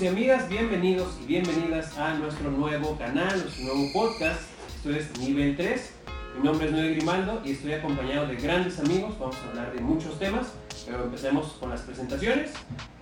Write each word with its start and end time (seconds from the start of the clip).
amigos 0.00 0.02
y 0.02 0.08
amigas, 0.08 0.48
bienvenidos 0.48 1.18
y 1.22 1.26
bienvenidas 1.26 1.98
a 1.98 2.14
nuestro 2.14 2.50
nuevo 2.50 2.96
canal, 2.96 3.38
nuestro 3.38 3.64
nuevo 3.66 3.92
podcast. 3.92 4.40
Esto 4.76 4.90
es 4.90 5.18
Nivel 5.18 5.56
3. 5.56 5.92
Mi 6.36 6.44
nombre 6.44 6.68
es 6.68 6.72
Noé 6.72 6.94
Grimaldo 6.94 7.42
y 7.44 7.52
estoy 7.52 7.74
acompañado 7.74 8.26
de 8.26 8.36
grandes 8.36 8.78
amigos. 8.78 9.18
Vamos 9.18 9.36
a 9.36 9.50
hablar 9.50 9.74
de 9.74 9.80
muchos 9.80 10.18
temas, 10.18 10.54
pero 10.86 11.04
empecemos 11.04 11.52
con 11.60 11.68
las 11.68 11.82
presentaciones. 11.82 12.52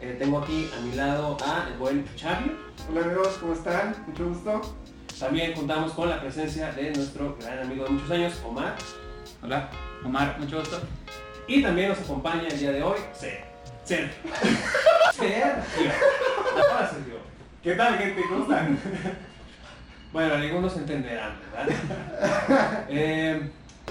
Eh, 0.01 0.17
tengo 0.19 0.41
aquí 0.41 0.69
a 0.77 0.81
mi 0.81 0.93
lado 0.97 1.37
a 1.45 1.69
el 1.69 1.79
buen 1.79 2.05
Charlie. 2.17 2.53
Hola 2.91 3.05
amigos, 3.05 3.39
¿cómo 3.41 3.53
están? 3.53 3.95
Mucho 4.09 4.29
gusto. 4.29 4.61
También 5.21 5.53
contamos 5.53 5.93
con 5.93 6.09
la 6.09 6.21
presencia 6.21 6.73
de 6.73 6.91
nuestro 6.91 7.37
gran 7.41 7.61
amigo 7.61 7.85
de 7.85 7.91
muchos 7.91 8.11
años, 8.11 8.43
Omar. 8.45 8.75
Hola, 9.43 9.71
Omar, 10.05 10.37
mucho 10.41 10.59
gusto. 10.59 10.81
Y 11.47 11.63
también 11.63 11.91
nos 11.91 12.01
acompaña 12.01 12.49
el 12.49 12.59
día 12.59 12.73
de 12.73 12.83
hoy, 12.83 12.99
Ser. 13.13 13.48
Ser. 13.89 14.11
Ser. 15.15 15.63
¿Qué 17.63 17.75
tal 17.75 17.97
gente? 17.97 18.23
¿Cómo 18.29 18.43
están? 18.43 18.79
Bueno, 20.13 20.35
algunos 20.35 20.77
entenderán, 20.77 21.39
¿verdad? 21.55 22.85
Eh, 22.91 23.49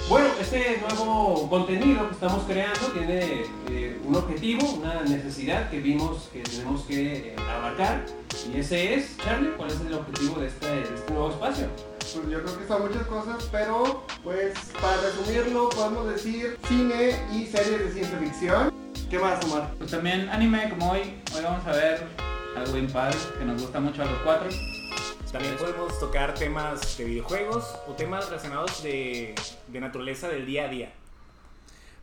bueno, 0.08 0.28
este 0.40 0.84
nuevo 0.88 1.50
contenido 1.50 2.10
que 2.10 2.14
estamos 2.14 2.44
creando 2.44 2.88
tiene 2.94 3.44
eh, 3.72 4.00
un 4.06 4.16
objetivo, 4.16 4.72
una 4.74 5.02
necesidad 5.02 5.68
que 5.72 5.80
vimos 5.80 6.30
que 6.32 6.44
tenemos 6.44 6.84
que 6.84 7.30
eh, 7.30 7.36
abarcar. 7.50 8.06
Y 8.54 8.60
ese 8.60 8.94
es, 8.94 9.18
Charlie, 9.18 9.50
¿cuál 9.58 9.72
es 9.72 9.82
el 9.82 9.96
objetivo 9.96 10.40
de 10.40 10.48
este, 10.48 10.68
de 10.68 10.94
este 10.94 11.12
nuevo 11.12 11.32
espacio? 11.32 11.70
Pues 11.98 12.14
yo 12.30 12.44
creo 12.44 12.60
que 12.60 12.68
son 12.68 12.82
muchas 12.84 13.08
cosas, 13.08 13.50
pero 13.52 14.06
pues 14.24 14.54
para 14.80 15.02
resumirlo 15.02 15.70
podemos 15.70 16.08
decir 16.10 16.56
cine 16.68 17.16
y 17.34 17.48
series 17.48 17.80
de 17.80 17.92
ciencia 17.94 18.20
ficción. 18.20 18.87
¿Qué 19.10 19.18
más, 19.20 19.42
Omar? 19.46 19.74
Pues 19.78 19.92
también 19.92 20.28
anime, 20.28 20.70
como 20.70 20.92
hoy. 20.92 21.00
Hoy 21.34 21.42
vamos 21.42 21.66
a 21.66 21.72
ver 21.72 22.04
algo 22.58 22.74
bien 22.74 22.88
padre 22.88 23.18
que 23.40 23.46
nos 23.46 23.62
gusta 23.62 23.80
mucho 23.80 24.02
a 24.02 24.06
los 24.06 24.20
cuatro. 24.20 24.50
También 25.32 25.56
podemos 25.56 25.98
tocar 25.98 26.34
temas 26.34 26.98
de 26.98 27.06
videojuegos 27.06 27.64
o 27.88 27.94
temas 27.94 28.26
relacionados 28.26 28.84
de, 28.84 29.34
de 29.68 29.80
naturaleza 29.80 30.28
del 30.28 30.46
día 30.46 30.66
a 30.66 30.68
día. 30.68 30.92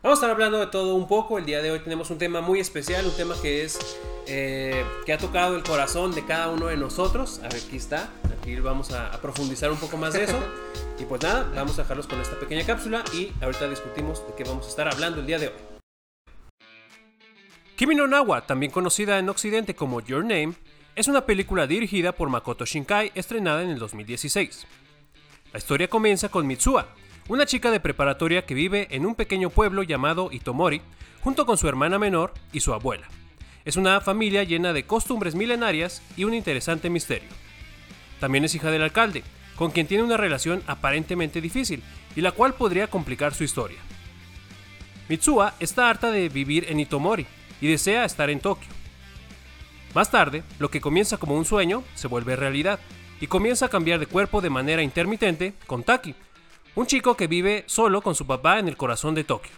Vamos 0.01 0.17
a 0.17 0.21
estar 0.21 0.31
hablando 0.31 0.59
de 0.59 0.65
todo 0.67 0.95
un 0.95 1.07
poco. 1.07 1.37
El 1.37 1.45
día 1.45 1.61
de 1.61 1.69
hoy 1.69 1.79
tenemos 1.79 2.09
un 2.09 2.17
tema 2.17 2.41
muy 2.41 2.59
especial, 2.59 3.05
un 3.05 3.15
tema 3.15 3.35
que 3.39 3.63
es 3.63 3.77
eh, 4.25 4.83
que 5.05 5.13
ha 5.13 5.19
tocado 5.19 5.55
el 5.55 5.63
corazón 5.63 6.11
de 6.11 6.25
cada 6.25 6.49
uno 6.49 6.67
de 6.67 6.77
nosotros. 6.77 7.39
A 7.43 7.49
ver, 7.49 7.61
aquí 7.67 7.77
está. 7.77 8.09
Aquí 8.39 8.55
vamos 8.59 8.91
a, 8.93 9.13
a 9.13 9.21
profundizar 9.21 9.71
un 9.71 9.77
poco 9.77 9.97
más 9.97 10.13
de 10.13 10.23
eso. 10.23 10.39
Y 10.97 11.03
pues 11.03 11.21
nada, 11.21 11.51
vamos 11.53 11.77
a 11.77 11.81
dejarlos 11.81 12.07
con 12.07 12.21
esta 12.21 12.39
pequeña 12.39 12.65
cápsula 12.65 13.03
y 13.13 13.33
ahorita 13.41 13.67
discutimos 13.67 14.25
de 14.25 14.33
qué 14.33 14.45
vamos 14.45 14.65
a 14.65 14.69
estar 14.69 14.87
hablando 14.87 15.19
el 15.19 15.27
día 15.27 15.37
de 15.37 15.47
hoy. 15.49 15.74
Kimi 17.75 17.93
no 17.93 18.07
Nawa, 18.07 18.47
también 18.47 18.71
conocida 18.71 19.19
en 19.19 19.27
Occidente 19.27 19.75
como 19.75 19.99
Your 19.99 20.23
Name, 20.23 20.53
es 20.95 21.09
una 21.09 21.25
película 21.25 21.67
dirigida 21.67 22.13
por 22.13 22.29
Makoto 22.29 22.63
Shinkai 22.63 23.11
estrenada 23.15 23.63
en 23.63 23.69
el 23.69 23.79
2016. 23.79 24.65
La 25.51 25.59
historia 25.59 25.89
comienza 25.89 26.29
con 26.29 26.47
Mitsuha, 26.47 26.87
una 27.27 27.45
chica 27.45 27.71
de 27.71 27.81
preparatoria 27.81 28.45
que 28.45 28.53
vive 28.53 28.87
en 28.91 29.05
un 29.05 29.13
pequeño 29.13 29.49
pueblo 29.49 29.83
llamado 29.83 30.29
Itomori, 30.31 30.81
junto 31.19 31.45
con 31.45 31.57
su 31.57 31.67
hermana 31.67 31.99
menor 31.99 32.33
y 32.53 32.61
su 32.61 32.73
abuela. 32.73 33.09
Es 33.65 33.75
una 33.75 33.99
familia 33.99 34.45
llena 34.45 34.71
de 34.71 34.85
costumbres 34.85 35.35
milenarias 35.35 36.01
y 36.15 36.23
un 36.23 36.33
interesante 36.33 36.89
misterio. 36.89 37.29
También 38.21 38.45
es 38.45 38.55
hija 38.55 38.71
del 38.71 38.83
alcalde, 38.83 39.21
con 39.57 39.71
quien 39.71 39.87
tiene 39.87 40.05
una 40.05 40.15
relación 40.15 40.63
aparentemente 40.65 41.41
difícil 41.41 41.83
y 42.15 42.21
la 42.21 42.31
cual 42.31 42.53
podría 42.53 42.87
complicar 42.87 43.33
su 43.33 43.43
historia. 43.43 43.79
Mitsuha 45.09 45.55
está 45.59 45.89
harta 45.89 46.09
de 46.09 46.29
vivir 46.29 46.67
en 46.69 46.79
Itomori 46.79 47.27
y 47.61 47.67
desea 47.67 48.05
estar 48.05 48.29
en 48.29 48.39
Tokio. 48.39 48.69
Más 49.93 50.11
tarde, 50.11 50.43
lo 50.59 50.69
que 50.69 50.81
comienza 50.81 51.17
como 51.17 51.35
un 51.35 51.45
sueño 51.45 51.83
se 51.93 52.07
vuelve 52.07 52.35
realidad 52.35 52.79
y 53.21 53.27
comienza 53.27 53.67
a 53.67 53.69
cambiar 53.69 53.99
de 53.99 54.07
cuerpo 54.07 54.41
de 54.41 54.49
manera 54.49 54.83
intermitente 54.83 55.53
con 55.67 55.83
Taki, 55.83 56.15
un 56.75 56.85
chico 56.85 57.15
que 57.15 57.27
vive 57.27 57.63
solo 57.67 58.01
con 58.01 58.13
su 58.13 58.27
papá 58.27 58.59
en 58.59 58.67
el 58.67 58.75
corazón 58.75 59.15
de 59.15 59.23
Tokio. 59.23 59.53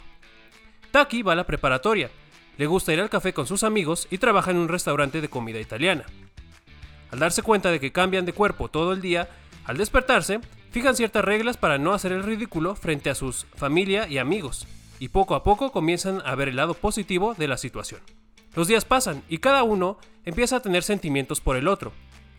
Taki 0.92 1.24
va 1.24 1.34
a 1.34 1.36
la 1.36 1.46
preparatoria, 1.46 2.12
le 2.58 2.68
gusta 2.68 2.94
ir 2.94 3.02
al 3.02 3.10
café 3.10 3.34
con 3.34 3.48
sus 3.48 3.64
amigos 3.64 4.08
y 4.12 4.20
trabaja 4.20 4.52
en 4.52 4.58
un 4.58 4.68
restaurante 4.68 5.22
de 5.22 5.30
comida 5.30 5.60
italiana. 5.60 6.06
Al 7.12 7.20
darse 7.20 7.42
cuenta 7.42 7.72
de 7.72 7.80
que 7.80 7.92
cambian 7.92 8.26
de 8.26 8.34
cuerpo 8.34 8.70
todo 8.70 8.94
el 8.94 9.02
día, 9.02 9.30
al 9.66 9.78
despertarse, 9.78 10.40
fijan 10.72 10.96
ciertas 10.96 11.26
reglas 11.26 11.58
para 11.58 11.78
no 11.78 11.94
hacer 11.94 12.12
el 12.12 12.24
ridículo 12.24 12.76
frente 12.76 13.10
a 13.10 13.16
sus 13.16 13.48
familia 13.56 14.08
y 14.08 14.18
amigos, 14.18 14.68
y 15.00 15.10
poco 15.10 15.36
a 15.36 15.44
poco 15.44 15.72
comienzan 15.72 16.22
a 16.26 16.36
ver 16.36 16.50
el 16.50 16.56
lado 16.56 16.74
positivo 16.74 17.34
de 17.36 17.48
la 17.48 17.58
situación. 17.58 18.02
Los 18.56 18.68
días 18.68 18.86
pasan 18.86 19.24
y 19.30 19.38
cada 19.38 19.64
uno 19.64 19.98
empieza 20.26 20.58
a 20.58 20.62
tener 20.62 20.84
sentimientos 20.84 21.42
por 21.42 21.58
el 21.58 21.68
otro, 21.68 21.92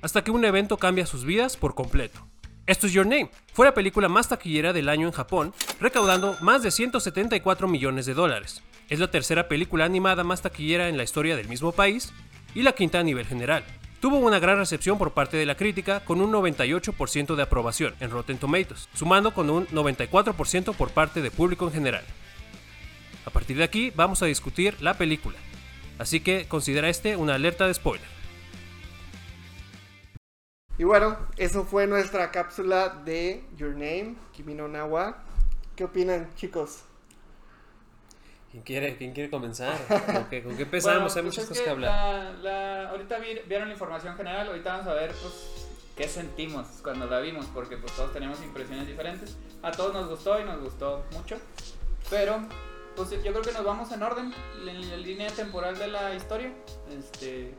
hasta 0.02 0.24
que 0.24 0.30
un 0.30 0.44
evento 0.44 0.76
cambia 0.76 1.06
sus 1.06 1.24
vidas 1.24 1.56
por 1.56 1.74
completo. 1.74 2.26
Esto 2.66 2.86
es 2.86 2.92
Your 2.92 3.06
Name. 3.06 3.30
Fue 3.52 3.64
la 3.64 3.72
película 3.72 4.08
más 4.08 4.28
taquillera 4.28 4.72
del 4.72 4.88
año 4.88 5.06
en 5.06 5.12
Japón, 5.12 5.54
recaudando 5.80 6.36
más 6.42 6.62
de 6.62 6.70
174 6.70 7.66
millones 7.66 8.04
de 8.04 8.14
dólares. 8.14 8.62
Es 8.90 8.98
la 8.98 9.10
tercera 9.10 9.48
película 9.48 9.84
animada 9.84 10.22
más 10.22 10.42
taquillera 10.42 10.88
en 10.88 10.96
la 10.96 11.02
historia 11.02 11.36
del 11.36 11.48
mismo 11.48 11.72
país 11.72 12.12
y 12.54 12.62
la 12.62 12.72
quinta 12.72 12.98
a 12.98 13.02
nivel 13.02 13.26
general. 13.26 13.64
Tuvo 14.00 14.18
una 14.18 14.38
gran 14.38 14.58
recepción 14.58 14.96
por 14.98 15.12
parte 15.12 15.36
de 15.36 15.46
la 15.46 15.56
crítica 15.56 16.00
con 16.00 16.20
un 16.20 16.30
98% 16.30 17.34
de 17.34 17.42
aprobación 17.42 17.94
en 18.00 18.10
Rotten 18.10 18.38
Tomatoes, 18.38 18.88
sumando 18.94 19.32
con 19.34 19.50
un 19.50 19.66
94% 19.68 20.74
por 20.74 20.90
parte 20.90 21.20
del 21.20 21.32
público 21.32 21.66
en 21.66 21.72
general. 21.72 22.04
A 23.26 23.30
partir 23.30 23.56
de 23.58 23.64
aquí 23.64 23.90
vamos 23.94 24.22
a 24.22 24.26
discutir 24.26 24.80
la 24.80 24.94
película, 24.94 25.36
así 25.98 26.20
que 26.20 26.46
considera 26.48 26.88
este 26.88 27.16
una 27.16 27.34
alerta 27.34 27.66
de 27.66 27.74
spoiler. 27.74 28.06
Y 30.78 30.84
bueno, 30.84 31.16
eso 31.36 31.64
fue 31.64 31.86
nuestra 31.86 32.30
cápsula 32.30 32.88
de 33.04 33.44
Your 33.56 33.70
Name, 33.72 34.14
Kimi 34.32 34.54
no 34.54 34.68
Nawa. 34.68 35.18
¿Qué 35.74 35.84
opinan, 35.84 36.32
chicos? 36.36 36.82
¿Quién 38.52 38.62
quiere, 38.62 38.96
quién 38.96 39.12
quiere 39.12 39.28
comenzar? 39.28 39.76
¿Con 40.06 40.24
qué, 40.30 40.42
con 40.42 40.56
qué 40.56 40.62
empezamos? 40.68 41.16
Hay 41.16 41.22
Bueno, 41.22 41.24
pues 41.24 41.24
muchas 41.24 41.44
es 41.44 41.48
cosas 41.50 41.64
que 41.64 41.70
hablar. 41.70 41.90
La, 41.90 42.32
la- 42.84 42.90
ahorita 42.90 43.18
vi- 43.18 43.40
vieron 43.48 43.68
la 43.68 43.74
información 43.74 44.16
general, 44.16 44.46
ahorita 44.46 44.72
vamos 44.72 44.86
a 44.86 44.94
ver 44.94 45.10
pues, 45.20 45.66
qué 45.96 46.08
sentimos 46.08 46.66
cuando 46.82 47.06
la 47.06 47.18
vimos, 47.20 47.46
porque 47.52 47.76
pues 47.76 47.92
todos 47.94 48.12
tenemos 48.12 48.40
impresiones 48.42 48.86
diferentes. 48.86 49.36
A 49.62 49.72
todos 49.72 49.92
nos 49.92 50.08
gustó 50.08 50.40
y 50.40 50.44
nos 50.44 50.60
gustó 50.60 51.04
mucho, 51.12 51.38
pero 52.08 52.40
pues 52.98 53.10
yo 53.10 53.30
creo 53.30 53.42
que 53.42 53.52
nos 53.52 53.64
vamos 53.64 53.92
en 53.92 54.02
orden, 54.02 54.34
en 54.66 54.90
la 54.90 54.96
línea 54.96 55.28
temporal 55.30 55.78
de 55.78 55.86
la 55.86 56.14
historia. 56.14 56.52
Este, 56.90 57.54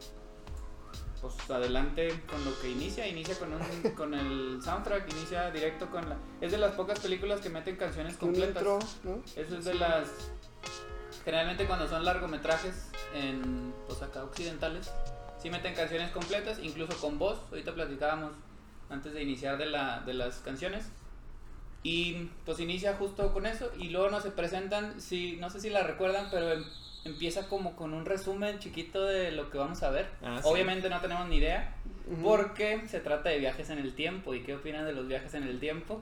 pues 1.21 1.49
adelante 1.49 2.21
con 2.29 2.43
lo 2.43 2.59
que 2.59 2.69
inicia, 2.69 3.07
inicia 3.07 3.39
con, 3.39 3.53
un, 3.53 3.91
con 3.95 4.13
el 4.13 4.61
soundtrack, 4.61 5.09
inicia 5.13 5.49
directo 5.51 5.89
con 5.89 6.07
la... 6.09 6.17
Es 6.41 6.51
de 6.51 6.57
las 6.57 6.73
pocas 6.73 6.99
películas 6.99 7.39
que 7.39 7.49
meten 7.49 7.77
canciones 7.77 8.13
Un 8.15 8.19
completas. 8.19 8.57
intro, 8.57 8.79
¿no? 9.03 9.23
Eso 9.35 9.57
es 9.57 9.65
de 9.65 9.73
las. 9.75 10.09
Generalmente 11.23 11.65
cuando 11.65 11.87
son 11.87 12.03
largometrajes 12.03 12.89
en 13.13 13.73
pues 13.87 14.01
acá 14.01 14.23
occidentales, 14.23 14.91
sí 15.41 15.49
meten 15.49 15.73
canciones 15.73 16.11
completas, 16.11 16.59
incluso 16.61 16.97
con 16.97 17.17
voz. 17.17 17.39
Ahorita 17.49 17.73
platicábamos 17.73 18.33
antes 18.89 19.13
de 19.13 19.23
iniciar 19.23 19.57
de, 19.57 19.67
la, 19.67 20.01
de 20.01 20.13
las 20.13 20.39
canciones. 20.39 20.89
Y 21.83 22.29
pues 22.45 22.59
inicia 22.59 22.95
justo 22.95 23.31
con 23.33 23.45
eso. 23.45 23.71
Y 23.77 23.89
luego 23.89 24.09
nos 24.09 24.23
se 24.23 24.31
presentan, 24.31 24.99
si, 24.99 25.37
no 25.37 25.49
sé 25.49 25.59
si 25.61 25.69
la 25.69 25.83
recuerdan, 25.83 26.27
pero 26.29 26.51
em- 26.51 26.65
empieza 27.05 27.47
como 27.47 27.75
con 27.75 27.93
un 27.93 28.05
resumen 28.05 28.59
chiquito 28.59 29.05
de 29.05 29.31
lo 29.31 29.49
que 29.49 29.57
vamos 29.57 29.81
a 29.83 29.89
ver. 29.89 30.09
Ah, 30.21 30.39
sí. 30.41 30.49
Obviamente 30.49 30.89
no 30.89 30.99
tenemos 30.99 31.27
ni 31.29 31.37
idea. 31.37 31.75
Ujú. 32.11 32.21
Porque 32.21 32.87
se 32.87 32.99
trata 32.99 33.29
de 33.29 33.39
viajes 33.39 33.69
en 33.69 33.79
el 33.79 33.93
tiempo. 33.95 34.33
¿Y 34.33 34.41
qué 34.43 34.55
opinan 34.55 34.85
de 34.85 34.93
los 34.93 35.07
viajes 35.07 35.33
en 35.35 35.43
el 35.43 35.59
tiempo? 35.59 36.01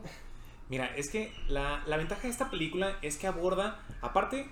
Mira, 0.70 0.88
es 0.98 1.10
que 1.10 1.32
la, 1.48 1.84
la 1.86 1.96
ventaja 1.98 2.24
de 2.24 2.30
esta 2.30 2.50
película 2.50 2.98
es 3.02 3.18
que 3.18 3.28
aborda, 3.28 3.80
aparte, 4.02 4.50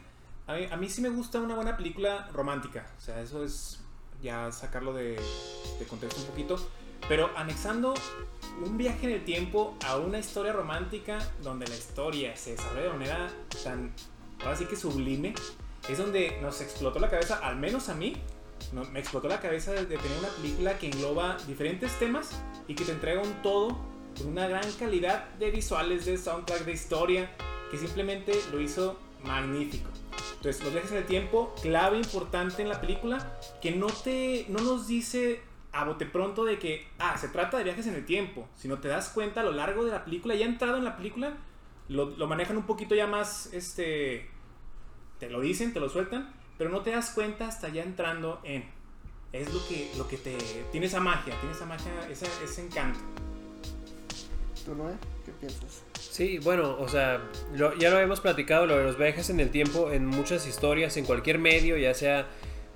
a 0.47 0.53
mí, 0.53 0.67
a 0.71 0.77
mí 0.77 0.89
sí 0.89 1.01
me 1.01 1.09
gusta 1.09 1.39
una 1.41 1.55
buena 1.55 1.75
película 1.75 2.29
romántica, 2.31 2.89
o 2.97 3.01
sea, 3.01 3.19
eso 3.19 3.43
es 3.43 3.81
ya 4.21 4.49
sacarlo 4.53 4.93
de, 4.93 5.19
de 5.77 5.85
contexto 5.89 6.21
un 6.21 6.27
poquito, 6.27 6.69
pero 7.07 7.29
anexando 7.35 7.93
un 8.63 8.77
viaje 8.77 9.05
en 9.07 9.13
el 9.13 9.23
tiempo 9.25 9.75
a 9.85 9.97
una 9.97 10.19
historia 10.19 10.53
romántica 10.53 11.19
donde 11.43 11.67
la 11.67 11.75
historia 11.75 12.35
se 12.35 12.51
desarrolla 12.51 12.83
de 12.83 12.89
manera 12.89 13.29
tan, 13.63 13.93
ahora 14.41 14.55
sí 14.55 14.65
que 14.65 14.75
sublime, 14.75 15.33
es 15.89 15.97
donde 15.97 16.37
nos 16.41 16.61
explotó 16.61 16.99
la 16.99 17.09
cabeza, 17.09 17.39
al 17.43 17.57
menos 17.57 17.89
a 17.89 17.95
mí, 17.95 18.15
no- 18.71 18.85
me 18.85 18.99
explotó 18.99 19.27
la 19.27 19.39
cabeza 19.39 19.71
de, 19.73 19.85
tener 19.85 20.17
una 20.19 20.29
película 20.29 20.77
que 20.79 20.87
engloba 20.87 21.37
diferentes 21.47 21.91
temas 21.99 22.31
y 22.67 22.75
que 22.75 22.85
te 22.85 22.91
entrega 22.93 23.21
un 23.21 23.41
todo 23.41 23.77
con 24.17 24.27
una 24.27 24.47
gran 24.47 24.69
calidad 24.79 25.29
de 25.35 25.51
visuales, 25.51 26.05
de 26.05 26.17
soundtrack, 26.17 26.61
de 26.65 26.71
historia, 26.71 27.35
que 27.69 27.77
simplemente 27.77 28.33
lo 28.51 28.61
hizo 28.61 28.97
magnífico. 29.25 29.89
Entonces, 30.37 30.63
los 30.63 30.71
viajes 30.73 30.91
en 30.91 30.97
el 30.97 31.05
tiempo, 31.05 31.53
clave 31.61 31.97
importante 31.97 32.61
en 32.61 32.69
la 32.69 32.79
película, 32.79 33.37
que 33.61 33.71
no 33.71 33.87
te 33.87 34.45
no 34.47 34.59
nos 34.61 34.87
dice 34.87 35.41
a 35.75 35.83
bote 35.85 36.05
pronto 36.05 36.45
de 36.45 36.57
que, 36.57 36.87
ah, 36.99 37.17
se 37.17 37.27
trata 37.27 37.57
de 37.57 37.63
viajes 37.65 37.85
en 37.87 37.95
el 37.95 38.05
tiempo, 38.05 38.47
sino 38.55 38.79
te 38.79 38.87
das 38.87 39.09
cuenta 39.09 39.41
a 39.41 39.43
lo 39.43 39.51
largo 39.51 39.83
de 39.85 39.91
la 39.91 40.05
película, 40.05 40.33
ya 40.35 40.45
entrado 40.45 40.77
en 40.77 40.83
la 40.85 40.95
película, 40.97 41.33
lo, 41.89 42.09
lo 42.11 42.27
manejan 42.27 42.57
un 42.57 42.65
poquito 42.65 42.95
ya 42.95 43.07
más, 43.07 43.53
este, 43.53 44.27
te 45.19 45.29
lo 45.29 45.41
dicen, 45.41 45.73
te 45.73 45.79
lo 45.79 45.89
sueltan, 45.89 46.33
pero 46.57 46.69
no 46.69 46.81
te 46.81 46.91
das 46.91 47.11
cuenta 47.11 47.47
hasta 47.47 47.69
ya 47.69 47.83
entrando 47.83 48.39
en, 48.43 48.63
es 49.33 49.53
lo 49.53 49.59
que, 49.67 49.91
lo 49.97 50.07
que 50.07 50.17
te... 50.17 50.37
Tiene 50.71 50.87
esa 50.87 51.01
magia, 51.01 51.37
tiene 51.41 51.53
esa 51.53 51.65
magia, 51.65 51.91
ese, 52.09 52.25
ese 52.43 52.61
encanto. 52.65 52.99
¿Tú 54.65 54.73
no, 54.75 54.89
eh? 54.89 54.95
¿Qué 55.25 55.31
piensas? 55.33 55.83
Sí, 55.99 56.39
bueno, 56.39 56.77
o 56.79 56.87
sea, 56.87 57.21
lo- 57.53 57.73
ya 57.75 57.89
lo 57.89 57.99
hemos 57.99 58.21
platicado, 58.21 58.65
lo 58.65 58.77
de 58.77 58.83
los 58.85 58.97
viajes 58.97 59.29
en 59.29 59.39
el 59.39 59.49
tiempo, 59.51 59.91
en 59.91 60.05
muchas 60.05 60.47
historias, 60.47 60.95
en 60.97 61.05
cualquier 61.05 61.37
medio, 61.39 61.77
ya 61.77 61.93
sea 61.93 62.27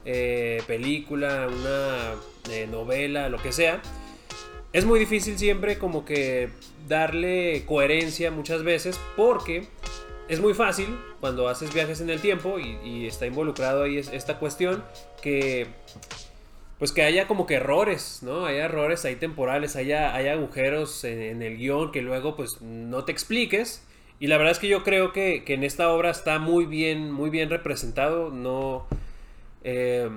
eh, 0.05 0.61
película, 0.67 1.47
una 1.47 2.13
eh, 2.51 2.67
novela, 2.67 3.29
lo 3.29 3.41
que 3.41 3.51
sea. 3.51 3.81
Es 4.71 4.85
muy 4.85 4.99
difícil 4.99 5.37
siempre 5.37 5.77
como 5.77 6.05
que 6.05 6.49
darle 6.87 7.63
coherencia 7.65 8.31
muchas 8.31 8.63
veces 8.63 8.99
porque 9.15 9.67
es 10.27 10.39
muy 10.39 10.53
fácil 10.53 10.87
cuando 11.19 11.47
haces 11.47 11.73
viajes 11.73 12.01
en 12.01 12.09
el 12.11 12.21
tiempo 12.21 12.57
y, 12.59 13.07
está 13.07 13.25
involucrado 13.25 13.83
ahí 13.83 13.97
es- 13.97 14.09
esta 14.13 14.37
cuestión 14.37 14.83
que 15.21 15.67
pues 16.77 16.91
que 16.93 17.01
haya 17.03 17.27
como 17.27 17.45
que 17.45 17.55
errores, 17.55 18.19
¿no? 18.21 18.45
Haya 18.45 18.65
errores 18.65 19.03
ahí 19.03 19.15
temporales, 19.17 19.75
haya, 19.75 20.15
haya 20.15 20.31
agujeros 20.33 21.03
en, 21.03 21.21
en 21.21 21.41
el 21.41 21.57
guion 21.57 21.91
que 21.91 22.01
luego 22.01 22.37
pues 22.37 22.61
no 22.61 23.03
te 23.03 23.11
expliques. 23.11 23.83
Y 24.21 24.27
la 24.27 24.37
verdad 24.37 24.51
es 24.51 24.59
que 24.59 24.67
yo 24.69 24.83
creo 24.83 25.11
que, 25.11 25.43
que 25.43 25.55
en 25.55 25.63
esta 25.65 25.91
obra 25.91 26.09
está 26.11 26.39
muy 26.39 26.65
bien, 26.65 27.11
muy 27.11 27.29
bien 27.29 27.49
representado. 27.49 28.29
No. 28.29 28.85
Eh, 29.63 30.09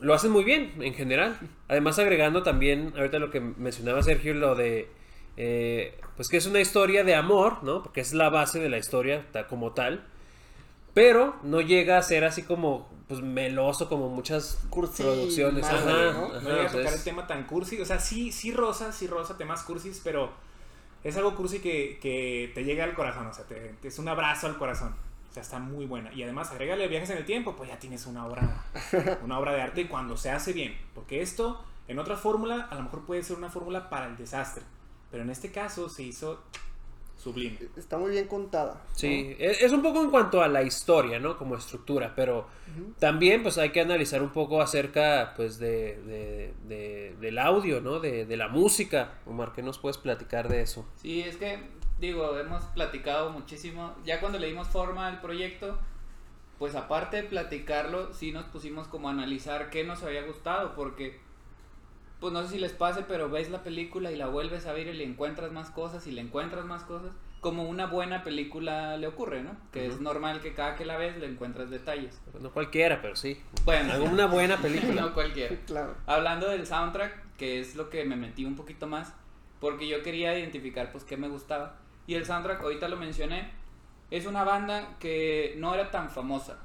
lo 0.00 0.14
hacen 0.14 0.30
muy 0.30 0.44
bien 0.44 0.74
en 0.82 0.94
general. 0.94 1.38
Además, 1.68 1.98
agregando 1.98 2.42
también, 2.42 2.92
ahorita 2.96 3.18
lo 3.18 3.30
que 3.30 3.40
mencionaba 3.40 4.02
Sergio, 4.02 4.34
lo 4.34 4.54
de. 4.54 4.88
eh, 5.36 5.98
pues 6.16 6.28
que 6.28 6.36
es 6.36 6.46
una 6.46 6.60
historia 6.60 7.04
de 7.04 7.14
amor, 7.14 7.62
¿no? 7.62 7.82
Porque 7.82 8.00
es 8.00 8.12
la 8.12 8.28
base 8.28 8.58
de 8.60 8.68
la 8.68 8.78
historia 8.78 9.24
como 9.48 9.72
tal. 9.72 10.04
Pero 10.94 11.36
no 11.42 11.60
llega 11.62 11.96
a 11.98 12.02
ser 12.02 12.24
así 12.24 12.42
como 12.42 12.90
pues 13.08 13.20
meloso 13.22 13.88
como 13.88 14.08
muchas 14.08 14.58
Cursi, 14.70 15.02
producciones. 15.02 15.64
Ajá, 15.64 15.84
¿no? 15.90 16.26
ajá, 16.26 16.40
no 16.42 16.50
llega 16.50 16.62
a 16.68 16.72
tocar 16.72 16.86
es- 16.86 16.94
el 16.98 17.04
tema 17.04 17.26
tan 17.26 17.44
cursi. 17.44 17.80
O 17.80 17.84
sea, 17.86 17.98
sí, 17.98 18.30
sí 18.32 18.52
rosa, 18.52 18.92
sí 18.92 19.06
rosa 19.06 19.36
temas 19.38 19.62
cursis, 19.62 20.00
pero 20.04 20.30
es 21.04 21.16
algo 21.16 21.34
cursi 21.34 21.60
que, 21.60 21.98
que 22.00 22.50
te 22.54 22.64
llega 22.64 22.84
al 22.84 22.94
corazón. 22.94 23.26
O 23.26 23.32
sea, 23.34 23.44
te, 23.46 23.54
te- 23.80 23.88
es 23.88 23.98
un 23.98 24.08
abrazo 24.08 24.46
al 24.48 24.58
corazón. 24.58 24.94
O 25.32 25.34
sea, 25.34 25.42
está 25.42 25.58
muy 25.58 25.86
buena. 25.86 26.12
Y 26.12 26.22
además, 26.22 26.52
agrégale 26.52 26.86
viajes 26.88 27.08
en 27.08 27.16
el 27.16 27.24
tiempo, 27.24 27.56
pues 27.56 27.70
ya 27.70 27.78
tienes 27.78 28.04
una 28.06 28.26
obra, 28.26 28.64
una 29.24 29.38
obra 29.38 29.52
de 29.54 29.62
arte 29.62 29.88
cuando 29.88 30.16
se 30.18 30.30
hace 30.30 30.52
bien. 30.52 30.76
Porque 30.94 31.22
esto, 31.22 31.64
en 31.88 31.98
otra 31.98 32.16
fórmula, 32.16 32.68
a 32.70 32.74
lo 32.74 32.82
mejor 32.82 33.06
puede 33.06 33.22
ser 33.22 33.38
una 33.38 33.48
fórmula 33.48 33.88
para 33.88 34.06
el 34.08 34.16
desastre. 34.18 34.62
Pero 35.10 35.22
en 35.22 35.30
este 35.30 35.50
caso 35.50 35.88
se 35.88 36.02
hizo 36.02 36.42
sublime. 37.16 37.56
Está 37.76 37.96
muy 37.98 38.10
bien 38.10 38.26
contada. 38.26 38.74
¿no? 38.74 38.80
Sí, 38.94 39.34
es, 39.38 39.62
es 39.62 39.72
un 39.72 39.80
poco 39.80 40.02
en 40.02 40.10
cuanto 40.10 40.42
a 40.42 40.48
la 40.48 40.62
historia, 40.64 41.18
¿no? 41.18 41.38
Como 41.38 41.56
estructura, 41.56 42.12
pero 42.14 42.46
también 42.98 43.42
pues 43.42 43.56
hay 43.58 43.70
que 43.70 43.80
analizar 43.80 44.22
un 44.22 44.30
poco 44.30 44.60
acerca 44.60 45.32
pues 45.36 45.58
de, 45.58 46.00
de- 46.02 46.54
de- 46.68 47.16
del 47.20 47.38
audio, 47.38 47.80
¿no? 47.80 48.00
De, 48.00 48.26
de 48.26 48.36
la 48.36 48.48
música. 48.48 49.14
Omar, 49.24 49.52
¿qué 49.54 49.62
nos 49.62 49.78
puedes 49.78 49.98
platicar 49.98 50.48
de 50.48 50.62
eso? 50.62 50.84
Sí, 50.96 51.20
es 51.22 51.36
que, 51.36 51.58
digo, 52.02 52.36
hemos 52.36 52.64
platicado 52.64 53.30
muchísimo. 53.30 53.94
Ya 54.04 54.20
cuando 54.20 54.38
le 54.38 54.48
dimos 54.48 54.68
forma 54.68 55.06
al 55.06 55.20
proyecto, 55.20 55.78
pues 56.58 56.74
aparte 56.74 57.18
de 57.18 57.22
platicarlo, 57.22 58.12
sí 58.12 58.32
nos 58.32 58.44
pusimos 58.46 58.88
como 58.88 59.08
a 59.08 59.12
analizar 59.12 59.70
qué 59.70 59.84
nos 59.84 60.02
había 60.02 60.22
gustado, 60.24 60.74
porque, 60.74 61.20
pues 62.20 62.32
no 62.32 62.42
sé 62.42 62.48
si 62.50 62.58
les 62.58 62.72
pase, 62.72 63.04
pero 63.06 63.30
ves 63.30 63.50
la 63.50 63.62
película 63.62 64.10
y 64.10 64.16
la 64.16 64.26
vuelves 64.26 64.66
a 64.66 64.72
ver 64.72 64.88
y 64.88 64.92
le 64.92 65.04
encuentras 65.04 65.52
más 65.52 65.70
cosas 65.70 66.06
y 66.08 66.10
le 66.10 66.20
encuentras 66.20 66.64
más 66.64 66.82
cosas, 66.82 67.12
como 67.40 67.68
una 67.68 67.86
buena 67.86 68.24
película 68.24 68.96
le 68.96 69.06
ocurre, 69.06 69.44
¿no? 69.44 69.56
Que 69.72 69.86
es 69.86 70.00
normal 70.00 70.40
que 70.40 70.54
cada 70.54 70.74
que 70.74 70.84
la 70.84 70.96
ves 70.96 71.16
le 71.18 71.26
encuentras 71.26 71.70
detalles. 71.70 72.20
No 72.40 72.50
cualquiera, 72.52 73.00
pero 73.00 73.14
sí. 73.14 73.40
Bueno, 73.64 73.92
Alguna 73.92 74.26
buena 74.26 74.56
película. 74.56 75.02
no 75.02 75.14
cualquiera. 75.14 75.56
Claro. 75.66 75.94
Hablando 76.06 76.48
del 76.48 76.66
soundtrack, 76.66 77.36
que 77.36 77.60
es 77.60 77.76
lo 77.76 77.90
que 77.90 78.04
me 78.04 78.16
metí 78.16 78.44
un 78.44 78.56
poquito 78.56 78.86
más, 78.88 79.12
porque 79.60 79.88
yo 79.88 80.02
quería 80.02 80.36
identificar 80.36 80.90
pues 80.90 81.04
qué 81.04 81.16
me 81.16 81.28
gustaba. 81.28 81.81
Y 82.06 82.14
el 82.14 82.26
soundtrack, 82.26 82.60
ahorita 82.62 82.88
lo 82.88 82.96
mencioné, 82.96 83.50
es 84.10 84.26
una 84.26 84.44
banda 84.44 84.96
que 84.98 85.54
no 85.58 85.74
era 85.74 85.90
tan 85.90 86.10
famosa. 86.10 86.58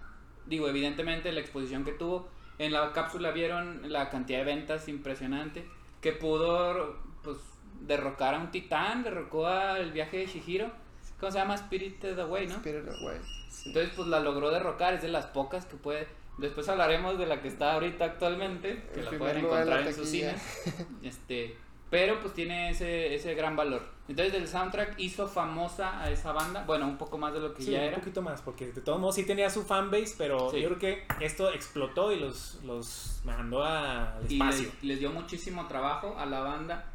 Digo, 0.46 0.68
evidentemente 0.68 1.32
la 1.32 1.40
exposición 1.40 1.84
que 1.84 1.92
tuvo, 1.92 2.28
en 2.60 2.74
la 2.74 2.92
cápsula 2.92 3.32
vieron 3.32 3.92
la 3.92 4.10
cantidad 4.10 4.40
de 4.40 4.46
ventas 4.46 4.88
impresionante, 4.88 5.66
que 6.02 6.12
pudo 6.14 6.98
pues 7.24 7.38
derrocar 7.82 8.36
a 8.36 8.40
un 8.40 8.52
titán, 8.52 9.04
derrocó 9.04 9.48
al 9.48 9.92
viaje 9.92 10.18
de 10.18 10.26
Shihiro. 10.26 10.72
¿Cómo 11.20 11.32
se 11.32 11.40
llama? 11.40 11.58
Spirited 11.58 12.20
Away, 12.20 12.48
¿no? 12.48 12.56
Spirit 12.56 12.88
Away. 12.88 13.20
Sí. 13.50 13.70
Entonces, 13.70 13.94
pues 13.96 14.08
la 14.08 14.20
logró 14.20 14.52
derrocar, 14.52 14.94
es 14.94 15.02
de 15.02 15.08
las 15.08 15.26
pocas 15.28 15.66
que 15.66 15.76
puede. 15.76 16.08
Después 16.38 16.70
hablaremos 16.70 17.18
de 17.18 17.26
la 17.26 17.42
que 17.42 17.48
está 17.48 17.74
ahorita 17.74 18.06
actualmente, 18.06 18.84
que 18.94 19.00
El 19.00 19.06
la 19.06 19.12
pueden 19.18 19.42
lugar 19.42 19.64
en 19.64 19.70
la 19.70 19.80
encontrar 19.80 19.88
en 19.88 19.96
sus 19.96 20.10
cines. 20.10 20.66
Este, 21.04 21.58
pero 21.90 22.20
pues 22.20 22.34
tiene 22.34 22.70
ese, 22.72 23.16
ese 23.16 23.34
gran 23.36 23.56
valor. 23.56 23.82
Entonces, 24.10 24.34
el 24.36 24.48
soundtrack 24.48 24.96
hizo 25.00 25.28
famosa 25.28 26.02
a 26.02 26.10
esa 26.10 26.32
banda, 26.32 26.64
bueno, 26.66 26.88
un 26.88 26.98
poco 26.98 27.18
más 27.18 27.34
de 27.34 27.40
lo 27.42 27.54
que 27.54 27.62
Sí, 27.64 27.72
ya 27.72 27.80
un 27.80 27.84
era. 27.86 27.98
poquito 27.98 28.22
más, 28.22 28.42
porque 28.42 28.72
de 28.72 28.82
todos 28.82 29.00
modos 29.00 29.16
sí 29.16 29.26
tenía 29.26 29.50
su 29.50 29.64
fanbase, 29.64 30.16
pero 30.18 30.50
Sí. 30.52 30.62
yo 30.62 30.70
creo 30.70 30.80
que 30.80 31.08
esto 31.20 31.52
explotó 31.52 32.12
y 32.14 32.20
los, 32.20 32.60
los 32.64 33.20
mandó 33.26 33.64
a- 33.64 34.16
al 34.18 34.32
Y 34.32 34.36
espacio. 34.36 34.70
les, 34.76 34.84
les 34.84 35.00
dio 35.00 35.12
muchísimo 35.12 35.68
trabajo 35.68 36.16
a 36.18 36.26
la 36.26 36.40
banda. 36.40 36.86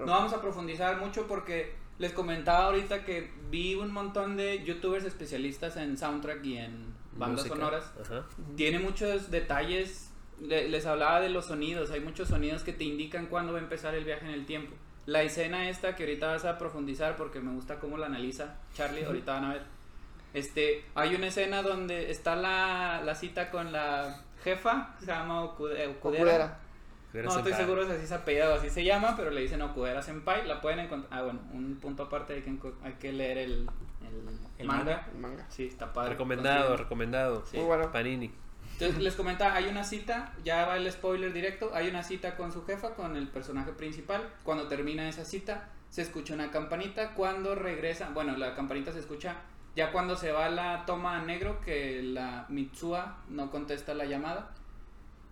No 0.00 0.12
vamos 0.12 0.32
a 0.34 0.40
profundizar 0.42 0.98
mucho 1.00 1.26
porque 1.26 1.74
les 1.98 2.12
comentaba 2.12 2.64
ahorita 2.66 3.04
que 3.04 3.32
vi 3.50 3.74
un 3.74 3.90
montón 3.92 4.36
de 4.36 4.62
youtubers 4.64 5.04
especialistas 5.04 5.76
en 5.76 5.96
soundtrack 5.96 6.44
y 6.44 6.58
en 6.58 6.92
bandas 7.12 7.46
Música. 7.46 7.54
sonoras. 7.56 7.92
Ajá. 8.02 8.24
Tiene 8.56 8.78
muchos 8.80 9.30
detalles. 9.30 10.10
Le- 10.40 10.68
Les 10.68 10.86
hablaba 10.86 11.20
de 11.20 11.28
los 11.30 11.46
sonidos. 11.46 11.90
Hay 11.90 12.00
muchos 12.00 12.28
sonidos 12.28 12.62
que 12.62 12.72
te 12.72 12.84
indican 12.84 13.26
cuándo 13.26 13.52
va 13.52 13.58
a 13.58 13.62
empezar 13.62 13.94
el 13.94 14.04
viaje 14.04 14.24
en 14.26 14.32
el 14.32 14.46
tiempo. 14.46 14.74
La 15.06 15.22
escena 15.22 15.68
esta 15.68 15.94
que 15.96 16.04
ahorita 16.04 16.28
vas 16.28 16.44
a 16.46 16.56
profundizar 16.58 17.16
porque 17.16 17.40
me 17.40 17.52
gusta 17.52 17.78
cómo 17.78 17.98
la 17.98 18.06
analiza 18.06 18.56
Charlie. 18.74 19.04
Ahorita 19.04 19.34
van 19.34 19.44
a 19.44 19.52
ver. 19.54 19.62
Este, 20.32 20.84
hay 20.94 21.14
una 21.14 21.28
escena 21.28 21.62
donde 21.62 22.10
está 22.10 22.34
la, 22.36 23.02
la 23.04 23.14
cita 23.14 23.50
con 23.50 23.70
la 23.72 24.22
jefa, 24.42 24.96
se 25.00 25.06
llama 25.06 25.42
Okude- 25.44 25.88
Okudera. 25.90 25.98
Okudera. 25.98 26.60
No 27.12 27.36
estoy 27.36 27.52
seguro 27.52 27.84
si 27.86 27.92
así 27.92 28.06
se 28.08 28.14
apellida 28.14 28.50
o 28.50 28.54
así 28.54 28.70
se 28.70 28.82
llama, 28.82 29.14
pero 29.16 29.30
le 29.30 29.42
dicen 29.42 29.62
Okudera 29.62 30.02
Senpai. 30.02 30.48
La 30.48 30.60
pueden 30.60 30.80
encontrar. 30.80 31.16
Ah, 31.20 31.22
bueno, 31.22 31.40
un 31.52 31.76
punto 31.80 32.02
aparte 32.04 32.32
hay 32.34 32.42
que, 32.42 32.50
enco- 32.50 32.74
hay 32.82 32.94
que 32.94 33.12
leer 33.12 33.38
el, 33.38 33.52
el, 34.00 34.38
El 34.58 34.66
manga. 34.66 35.06
manga. 35.20 35.46
Sí, 35.50 35.66
está 35.68 35.92
padre. 35.92 36.10
Recomendado, 36.10 36.76
recomendado. 36.76 37.44
Sí. 37.46 37.58
Muy 37.58 37.66
bueno. 37.66 37.92
Panini. 37.92 38.32
Entonces 38.74 39.02
les 39.02 39.14
comenta, 39.14 39.54
hay 39.54 39.66
una 39.66 39.84
cita, 39.84 40.32
ya 40.44 40.66
va 40.66 40.76
el 40.76 40.90
spoiler 40.90 41.32
directo, 41.32 41.70
hay 41.74 41.88
una 41.88 42.02
cita 42.02 42.36
con 42.36 42.52
su 42.52 42.64
jefa, 42.66 42.94
con 42.94 43.16
el 43.16 43.28
personaje 43.28 43.72
principal. 43.72 44.22
Cuando 44.42 44.66
termina 44.68 45.08
esa 45.08 45.24
cita, 45.24 45.68
se 45.90 46.02
escucha 46.02 46.34
una 46.34 46.50
campanita. 46.50 47.14
Cuando 47.14 47.54
regresa, 47.54 48.10
bueno, 48.12 48.36
la 48.36 48.54
campanita 48.54 48.92
se 48.92 48.98
escucha 49.00 49.36
ya 49.76 49.90
cuando 49.92 50.16
se 50.16 50.30
va 50.32 50.48
la 50.50 50.84
toma 50.86 51.20
a 51.20 51.24
negro, 51.24 51.60
que 51.60 52.02
la 52.02 52.46
Mitsua 52.48 53.18
no 53.28 53.50
contesta 53.50 53.94
la 53.94 54.04
llamada. 54.04 54.50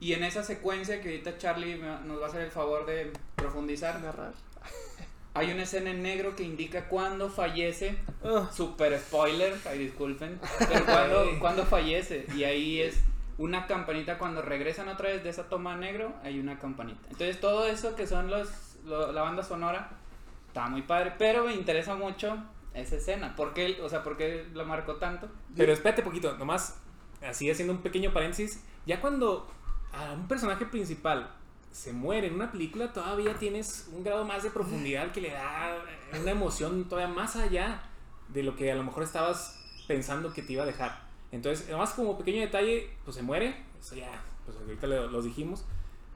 Y 0.01 0.15
en 0.15 0.25
esa 0.25 0.43
secuencia 0.43 1.01
que 1.01 1.11
ahorita 1.11 1.39
Charlie 1.39 1.77
me- 1.77 2.01
nos 2.07 2.21
va 2.21 2.27
a 2.27 2.29
hacer 2.29 2.43
el 2.43 2.51
favor 2.51 2.87
de 2.87 3.13
profundizar, 3.37 4.01
Narrar. 4.01 4.33
hay 5.35 5.53
una 5.53 5.63
escena 5.63 5.91
en 5.91 6.03
negro 6.03 6.35
que 6.37 6.43
indica 6.43 6.89
cuando 6.89 7.29
fallece. 7.31 7.97
Super 8.53 8.99
spoiler, 8.99 9.55
ay 9.69 9.79
disculpen. 9.79 10.41
Pero 10.59 10.85
cuando, 10.87 11.25
cuando 11.41 11.65
fallece. 11.65 12.27
Y 12.37 12.43
ahí 12.45 12.81
es 12.81 13.01
una 13.43 13.67
campanita. 13.67 14.19
Cuando 14.19 14.43
regresan 14.43 14.89
otra 14.89 15.09
vez 15.09 15.23
de 15.25 15.31
esa 15.31 15.49
toma 15.49 15.77
negro, 15.77 16.15
hay 16.23 16.39
una 16.39 16.59
campanita. 16.59 17.01
Entonces 17.11 17.41
todo 17.41 17.67
eso 17.67 17.95
que 17.97 18.07
son 18.07 18.31
los, 18.31 18.77
lo- 18.85 19.13
la 19.13 19.23
banda 19.23 19.43
sonora, 19.43 19.91
está 20.49 20.69
muy 20.69 20.83
padre. 20.83 21.13
Pero 21.19 21.45
me 21.45 21.55
interesa 21.55 21.95
mucho 21.95 22.37
esa 22.75 22.97
escena. 22.97 23.35
¿Por 23.37 23.53
qué, 23.55 23.81
o 23.83 23.89
sea, 23.89 24.03
¿por 24.03 24.17
qué 24.17 24.47
lo 24.53 24.65
marcó 24.65 24.97
tanto? 24.97 25.29
Pero 25.57 25.73
espérate 25.73 26.03
poquito, 26.03 26.37
nomás 26.39 26.79
así 27.27 27.51
haciendo 27.51 27.73
un 27.75 27.81
pequeño 27.83 28.13
paréntesis. 28.13 28.63
Ya 28.87 29.01
cuando 29.01 29.51
a 29.93 30.13
un 30.13 30.27
personaje 30.29 30.67
principal 30.67 31.31
se 31.71 31.93
muere 31.93 32.27
en 32.27 32.35
una 32.35 32.51
película, 32.53 32.93
todavía 32.93 33.35
tienes 33.35 33.89
un 33.93 34.05
grado 34.05 34.25
más 34.25 34.43
de 34.43 34.51
profundidad 34.51 35.11
que 35.13 35.21
le 35.23 35.31
da 35.31 35.77
una 36.21 36.31
emoción 36.33 36.89
todavía 36.89 37.13
más 37.15 37.37
allá 37.37 37.83
de 38.29 38.43
lo 38.43 38.57
que 38.57 38.71
a 38.71 38.75
lo 38.75 38.83
mejor 38.85 39.03
estabas 39.05 39.59
pensando 39.87 40.33
que 40.33 40.43
te 40.43 40.53
iba 40.55 40.63
a 40.65 40.67
dejar. 40.67 41.12
Entonces, 41.33 41.69
nomás 41.69 41.91
como 41.95 42.17
pequeño 42.19 42.41
detalle, 42.43 42.91
pues 43.05 43.17
se 43.17 43.23
muere, 43.23 43.57
eso 43.81 43.95
ya, 43.97 44.23
pues 44.45 44.57
ahorita 44.59 44.87
lo, 44.87 45.09
los 45.09 45.25
dijimos. 45.25 45.65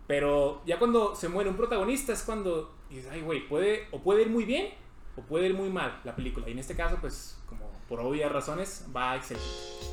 Pero 0.07 0.63
ya 0.67 0.79
cuando 0.79 1.17
se 1.17 1.29
muere 1.29 1.51
un 1.51 1.57
protagonista 1.57 2.13
es 2.13 2.23
cuando 2.23 2.73
dices, 2.89 3.09
ay, 3.11 3.23
güey, 3.23 3.49
puede, 3.49 3.89
o 3.91 4.01
puede 4.01 4.23
ir 4.23 4.31
muy 4.31 4.45
bien 4.45 4.69
o 5.17 5.23
puede 5.23 5.47
ir 5.47 5.55
muy 5.55 5.69
mal 5.71 6.01
la 6.05 6.15
película. 6.15 6.49
Y 6.49 6.53
en 6.53 6.59
este 6.61 6.77
caso, 6.77 6.99
pues, 7.01 7.37
como 7.49 7.69
por 7.89 7.99
obvias 8.01 8.31
razones, 8.31 8.85
va 8.95 9.17
excelente. 9.17 9.49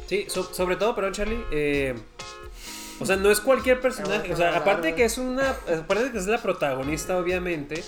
Sí, 0.08 0.25
so- 0.30 0.53
sobre 0.53 0.75
todo, 0.75 0.94
perdón, 0.94 1.13
Charlie. 1.13 1.44
eh, 1.51 1.96
o 3.00 3.06
sea, 3.06 3.15
no 3.15 3.32
es 3.32 3.39
cualquier 3.39 3.82
personaje. 3.82 4.32
O 4.34 4.36
sea, 4.38 4.56
aparte 4.58 4.88
de 4.89 4.96
que 4.96 5.06
es 5.06 5.18
una. 5.18 5.50
Aparte 5.51 6.03
de 6.06 6.12
que 6.12 6.18
es 6.20 6.27
la 6.27 6.42
protagonista, 6.42 7.18
obviamente. 7.18 7.84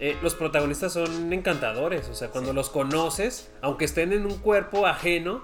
eh, 0.00 0.16
los 0.22 0.36
protagonistas 0.36 0.92
son 0.92 1.32
encantadores. 1.32 2.08
O 2.08 2.14
sea, 2.14 2.28
cuando 2.28 2.52
los 2.52 2.70
conoces, 2.70 3.50
aunque 3.62 3.84
estén 3.84 4.12
en 4.12 4.26
un 4.26 4.38
cuerpo 4.38 4.86
ajeno, 4.86 5.42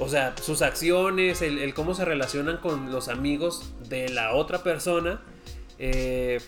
o 0.00 0.08
sea, 0.08 0.34
sus 0.40 0.62
acciones, 0.62 1.42
el, 1.42 1.58
el 1.58 1.74
cómo 1.74 1.94
se 1.94 2.04
relacionan 2.04 2.58
con 2.58 2.90
los 2.92 3.08
amigos 3.08 3.72
de 3.88 4.08
la 4.08 4.34
otra 4.34 4.62
persona. 4.62 5.22
eh, 5.78 6.40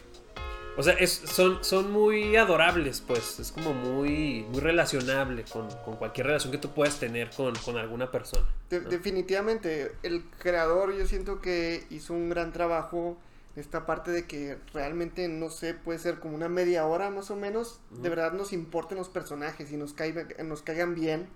o 0.78 0.82
sea, 0.82 0.92
es- 0.92 1.22
son, 1.24 1.64
son 1.64 1.90
muy 1.90 2.36
adorables, 2.36 3.00
pues. 3.00 3.40
Es 3.40 3.50
como 3.50 3.72
muy, 3.72 4.44
muy 4.50 4.60
relacionable 4.60 5.44
con, 5.44 5.68
con 5.86 5.96
cualquier 5.96 6.26
relación 6.26 6.52
que 6.52 6.58
tú 6.58 6.70
puedas 6.74 7.00
tener 7.00 7.30
con, 7.30 7.54
con 7.64 7.78
alguna 7.78 8.10
persona. 8.10 8.46
De- 8.68 8.80
¿no? 8.82 8.88
definitivamente, 8.90 9.92
el 10.02 10.22
creador 10.38 10.94
yo 10.94 11.06
siento 11.06 11.40
que 11.40 11.84
hizo 11.88 12.12
un 12.12 12.28
gran 12.28 12.52
trabajo 12.52 13.16
en 13.54 13.60
esta 13.62 13.86
parte 13.86 14.10
de 14.10 14.26
que 14.26 14.58
realmente, 14.74 15.28
no 15.28 15.48
sé, 15.48 15.72
puede 15.72 15.98
ser 15.98 16.18
como 16.18 16.34
una 16.34 16.50
media 16.50 16.84
hora 16.84 17.08
más 17.08 17.30
o 17.30 17.36
menos, 17.36 17.80
de 17.90 18.10
verdad 18.10 18.32
nos 18.34 18.52
importen 18.52 18.98
los 18.98 19.08
personajes 19.08 19.72
y 19.72 19.78
nos, 19.78 19.94
caiga- 19.96 20.28
nos 20.44 20.60
caigan 20.60 20.94
bien. 20.94 21.26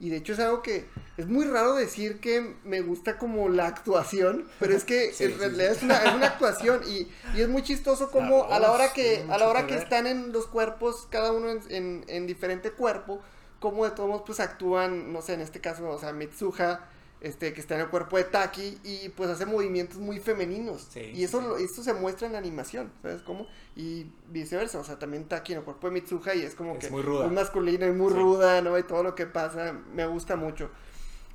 Y 0.00 0.08
de 0.08 0.16
hecho 0.16 0.32
es 0.32 0.38
algo 0.40 0.62
que 0.62 0.86
es 1.18 1.26
muy 1.28 1.44
raro 1.44 1.74
decir 1.74 2.20
que 2.20 2.56
me 2.64 2.80
gusta 2.80 3.18
como 3.18 3.48
la 3.50 3.66
actuación, 3.66 4.48
pero 4.58 4.74
es 4.74 4.84
que 4.84 5.12
Sí, 5.12 5.24
en 5.24 5.32
sí, 5.32 5.36
realidad 5.38 5.72
Es, 5.72 5.82
una, 5.82 6.02
es 6.02 6.14
una 6.14 6.26
actuación 6.28 6.80
y, 6.88 7.08
y 7.36 7.42
es 7.42 7.48
muy 7.48 7.62
chistoso 7.62 8.10
como 8.10 8.46
La 8.48 8.56
a 8.56 8.60
la 8.60 8.72
hora 8.72 8.92
que 8.92 9.24
a 9.28 9.38
la 9.38 9.48
hora 9.48 9.66
que 9.66 9.74
están 9.76 10.06
en 10.06 10.32
los 10.32 10.46
cuerpos, 10.46 11.06
cada 11.10 11.32
uno 11.32 11.50
en, 11.50 11.60
en, 11.68 12.04
en 12.08 12.26
diferente 12.26 12.70
cuerpo, 12.72 13.20
como 13.58 13.84
de 13.84 13.90
todos 13.90 14.08
modos 14.08 14.22
pues 14.26 14.40
actúan, 14.40 15.12
no 15.12 15.20
sé, 15.22 15.34
en 15.34 15.42
este 15.42 15.60
caso, 15.60 15.88
o 15.88 15.98
sea, 15.98 16.12
Mitsuha, 16.12 16.80
este, 17.20 17.52
que 17.52 17.60
está 17.60 17.74
en 17.74 17.82
el 17.82 17.88
cuerpo 17.88 18.16
de 18.16 18.24
Taki 18.24 18.78
y 18.82 19.08
pues 19.10 19.28
hace 19.30 19.44
movimientos 19.46 19.98
muy 19.98 20.20
femeninos. 20.20 20.88
Sí, 20.92 21.00
y 21.14 21.24
eso, 21.24 21.58
sí. 21.58 21.64
esto 21.64 21.82
se 21.82 21.92
muestra 21.94 22.26
en 22.26 22.32
la 22.32 22.38
animación, 22.38 22.90
¿sabes 23.02 23.22
cómo? 23.22 23.46
Y 23.76 24.06
viceversa, 24.28 24.78
o 24.78 24.84
sea, 24.84 24.98
también 24.98 25.24
Taki 25.28 25.52
en 25.52 25.58
el 25.58 25.64
cuerpo 25.64 25.86
de 25.88 25.92
Mitsuha 25.94 26.34
y 26.34 26.42
es 26.42 26.54
como 26.54 26.72
Es 26.74 26.78
que 26.78 26.90
muy 26.90 27.02
ruda. 27.02 27.26
muy 27.26 27.34
masculina 27.34 27.86
y 27.86 27.92
muy 27.92 28.12
Sí. 28.12 28.18
ruda, 28.18 28.62
¿no? 28.62 28.78
Y 28.78 28.82
todo 28.84 29.02
lo 29.02 29.14
que 29.14 29.26
pasa, 29.26 29.72
me 29.94 30.06
gusta 30.06 30.36
mucho. 30.36 30.70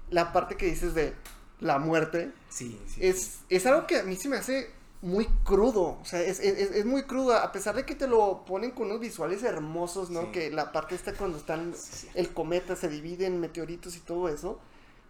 La 0.09 0.31
parte 0.33 0.55
que 0.55 0.65
dices 0.67 0.93
de 0.93 1.13
la 1.59 1.79
muerte, 1.79 2.31
Sí, 2.49 2.79
es, 2.99 3.39
es 3.49 3.65
algo 3.65 3.87
que 3.87 3.97
a 3.99 4.03
mí 4.03 4.15
se 4.15 4.27
me 4.29 4.37
hace 4.37 4.69
muy 5.01 5.25
crudo, 5.43 5.99
o 6.01 6.05
sea, 6.05 6.21
es, 6.21 6.39
es, 6.39 6.57
es- 6.57 6.71
es 6.71 6.85
muy 6.85 7.03
crudo, 7.03 7.35
a 7.35 7.51
pesar 7.51 7.75
de 7.75 7.85
que 7.85 7.93
te 7.95 8.07
lo 8.07 8.43
ponen 8.45 8.71
con 8.71 8.87
unos 8.87 8.99
visuales 8.99 9.43
hermosos, 9.43 10.09
¿no? 10.09 10.31
Que 10.31 10.49
la 10.49 10.71
parte 10.71 10.95
esta 10.95 11.13
cuando 11.13 11.37
están, 11.37 11.73
el 12.15 12.29
cometa 12.33 12.75
se 12.75 12.87
divide 12.89 13.27
en 13.27 13.39
meteoritos 13.39 13.95
y 13.95 13.99
todo 13.99 14.29
eso, 14.29 14.59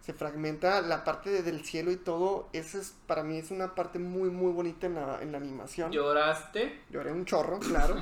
se 0.06 0.12
fragmenta 0.14 0.80
la 0.82 1.02
parte 1.02 1.30
de- 1.30 1.42
del 1.42 1.64
cielo 1.64 1.90
y 1.90 1.96
todo, 1.96 2.48
eso 2.52 2.78
es, 2.78 2.94
para 3.08 3.24
mí 3.24 3.38
es 3.38 3.50
una 3.50 3.74
parte 3.74 3.98
muy, 3.98 4.30
muy 4.30 4.52
bonita 4.52 4.86
en 4.86 4.94
la, 4.94 5.18
en 5.20 5.32
la 5.32 5.38
animación. 5.38 5.90
¿Lloraste? 5.90 6.78
Lloré 6.90 7.10
un 7.10 7.24
chorro, 7.24 7.58
claro. 7.58 7.96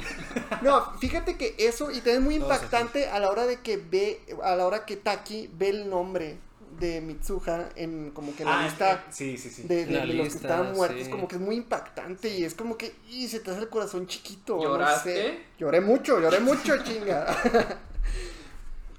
No, 0.61 0.92
fíjate 0.99 1.38
que 1.38 1.54
eso, 1.58 1.90
y 1.90 1.94
también 1.96 2.16
es 2.18 2.23
muy 2.23 2.34
impactante 2.34 3.08
a 3.08 3.18
la 3.20 3.30
hora 3.30 3.46
de 3.46 3.61
que 3.62 3.78
ve, 3.78 4.20
a 4.42 4.54
la 4.54 4.66
hora 4.66 4.84
que 4.84 4.96
Taki 4.96 5.50
ve 5.54 5.70
el 5.70 5.88
nombre 5.88 6.37
de 6.78 7.00
Mitsuha 7.00 7.70
en 7.76 8.11
como 8.11 8.34
que 8.37 8.42
en 8.42 8.49
la 8.50 8.61
Ah, 8.61 8.64
lista 8.64 9.04
sí, 9.08 9.38
sí, 9.38 9.49
sí. 9.49 9.62
de, 9.62 9.87
de- 9.87 9.92
La 9.94 10.00
de 10.00 10.06
los 10.08 10.16
que 10.28 10.32
lista, 10.34 10.38
estaban 10.49 10.75
muertos, 10.75 11.04
sí. 11.04 11.11
como 11.11 11.26
que 11.26 11.37
es 11.37 11.40
muy 11.40 11.54
impactante 11.56 12.28
y 12.37 12.44
es 12.44 12.54
como 12.54 12.76
que, 12.76 12.94
y 13.08 13.28
se 13.28 13.40
te 13.40 13.50
hace 13.52 13.61
el 13.61 13.68
corazón 13.70 14.06
chiquito. 14.08 14.56
no 14.56 14.62
¿Lloraste? 14.64 15.14
sé. 15.14 15.38
Lloré 15.58 15.80
mucho, 15.80 16.20
lloré 16.20 16.40
mucho, 16.40 16.76
chinga. 16.84 17.26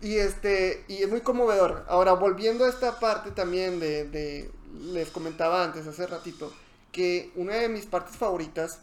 y 0.06 0.18
este, 0.18 0.86
y 0.88 1.04
es 1.04 1.10
muy 1.10 1.22
conmovedor. 1.22 1.84
Ahora, 1.88 2.14
volviendo 2.14 2.66
a 2.66 2.70
esta 2.70 3.00
parte 3.00 3.32
también 3.32 3.80
de, 3.80 4.52
les 4.94 5.10
comentaba 5.12 5.64
antes, 5.64 5.88
hace 5.88 6.06
ratito, 6.08 6.54
que 6.92 7.32
una 7.36 7.56
de 7.56 7.70
mis 7.70 7.86
partes 7.88 8.16
favoritas 8.18 8.82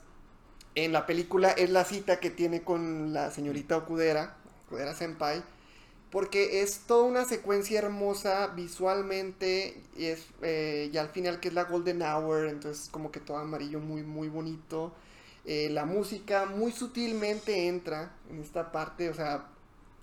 en 0.75 0.93
la 0.93 1.07
película 1.07 1.51
es 1.53 1.71
la 1.71 1.85
cita 1.85 2.21
que 2.21 2.31
tiene 2.31 2.63
con 2.65 3.13
la 3.13 3.31
señorita 3.31 3.77
Okudera, 3.79 4.37
Okudera 4.67 4.95
Senpai, 4.95 5.45
porque 6.11 6.63
es 6.63 6.81
toda 6.87 7.05
una 7.05 7.25
secuencia 7.25 7.79
hermosa 7.79 8.49
visualmente 8.49 9.83
y 9.97 10.07
es 10.07 10.27
eh, 10.43 10.91
y 10.93 10.97
al 10.99 11.09
final 11.11 11.41
que 11.41 11.49
es 11.49 11.55
la 11.55 11.65
golden 11.65 12.03
hour 12.03 12.49
entonces 12.49 12.89
como 12.91 13.11
que 13.13 13.21
todo 13.21 13.39
amarillo 13.39 13.81
muy 13.81 14.03
muy 14.03 14.29
bonito 14.29 14.95
Eh, 15.45 15.71
la 15.71 15.85
música 15.87 16.47
muy 16.47 16.73
sutilmente 16.73 17.67
entra 17.69 18.13
en 18.31 18.41
esta 18.43 18.71
parte 18.73 19.11
o 19.11 19.15
sea 19.15 19.52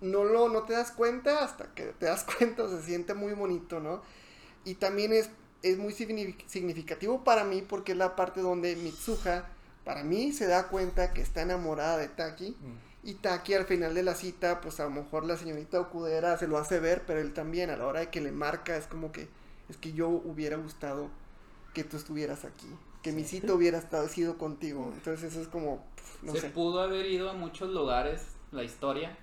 no 0.01 0.23
lo 0.23 0.49
no 0.49 0.63
te 0.63 0.73
das 0.73 0.91
cuenta 0.91 1.43
hasta 1.43 1.73
que 1.73 1.83
te 1.99 2.05
das 2.07 2.23
cuenta 2.37 2.67
se 2.69 2.81
siente 2.83 3.13
muy 3.13 3.33
bonito 3.33 3.79
no 3.79 4.01
y 4.65 4.75
también 4.75 5.13
es 5.13 5.29
es 5.61 5.77
muy 5.77 5.91
signifi- 5.93 6.41
significativo 6.47 7.23
para 7.23 7.43
mí 7.43 7.61
porque 7.61 7.91
es 7.91 7.97
la 7.97 8.15
parte 8.15 8.41
donde 8.41 8.75
Mitsuha 8.77 9.45
para 9.83 10.03
mí 10.03 10.31
se 10.31 10.47
da 10.47 10.67
cuenta 10.69 11.13
que 11.13 11.21
está 11.21 11.41
enamorada 11.41 11.97
de 11.97 12.07
Taki 12.07 12.51
Mm. 12.51 13.07
y 13.09 13.13
Taki 13.15 13.53
al 13.55 13.65
final 13.65 13.93
de 13.93 14.03
la 14.03 14.13
cita, 14.15 14.61
pues 14.61 14.79
a 14.79 14.83
lo 14.83 14.89
mejor 14.91 15.25
la 15.25 15.35
señorita 15.37 15.79
Okudera 15.79 16.37
se 16.37 16.47
lo 16.47 16.57
hace 16.57 16.79
ver, 16.79 17.03
pero 17.07 17.19
él 17.21 17.33
también 17.33 17.69
a 17.69 17.77
la 17.77 17.87
hora 17.87 18.01
de 18.01 18.09
que 18.09 18.21
le 18.21 18.31
marca 18.31 18.75
es 18.77 18.87
como 18.87 19.11
que 19.11 19.27
es 19.69 19.77
que 19.77 19.93
yo 19.93 20.07
hubiera 20.09 20.57
gustado 20.57 21.09
que 21.73 21.83
tú 21.83 21.97
estuvieras 21.97 22.43
aquí, 22.45 22.67
que 23.01 23.11
mi 23.13 23.23
cita 23.23 23.53
hubiera 23.53 23.77
estado 23.77 24.07
sido 24.09 24.37
contigo. 24.37 24.91
Entonces 24.93 25.31
eso 25.31 25.41
es 25.41 25.47
como 25.47 25.83
no 26.21 26.33
se 26.33 26.41
sé. 26.41 26.49
pudo 26.49 26.81
haber 26.81 27.05
ido 27.05 27.29
a 27.29 27.33
muchos 27.33 27.69
lugares 27.69 28.21
la 28.51 28.63
historia 28.63 29.17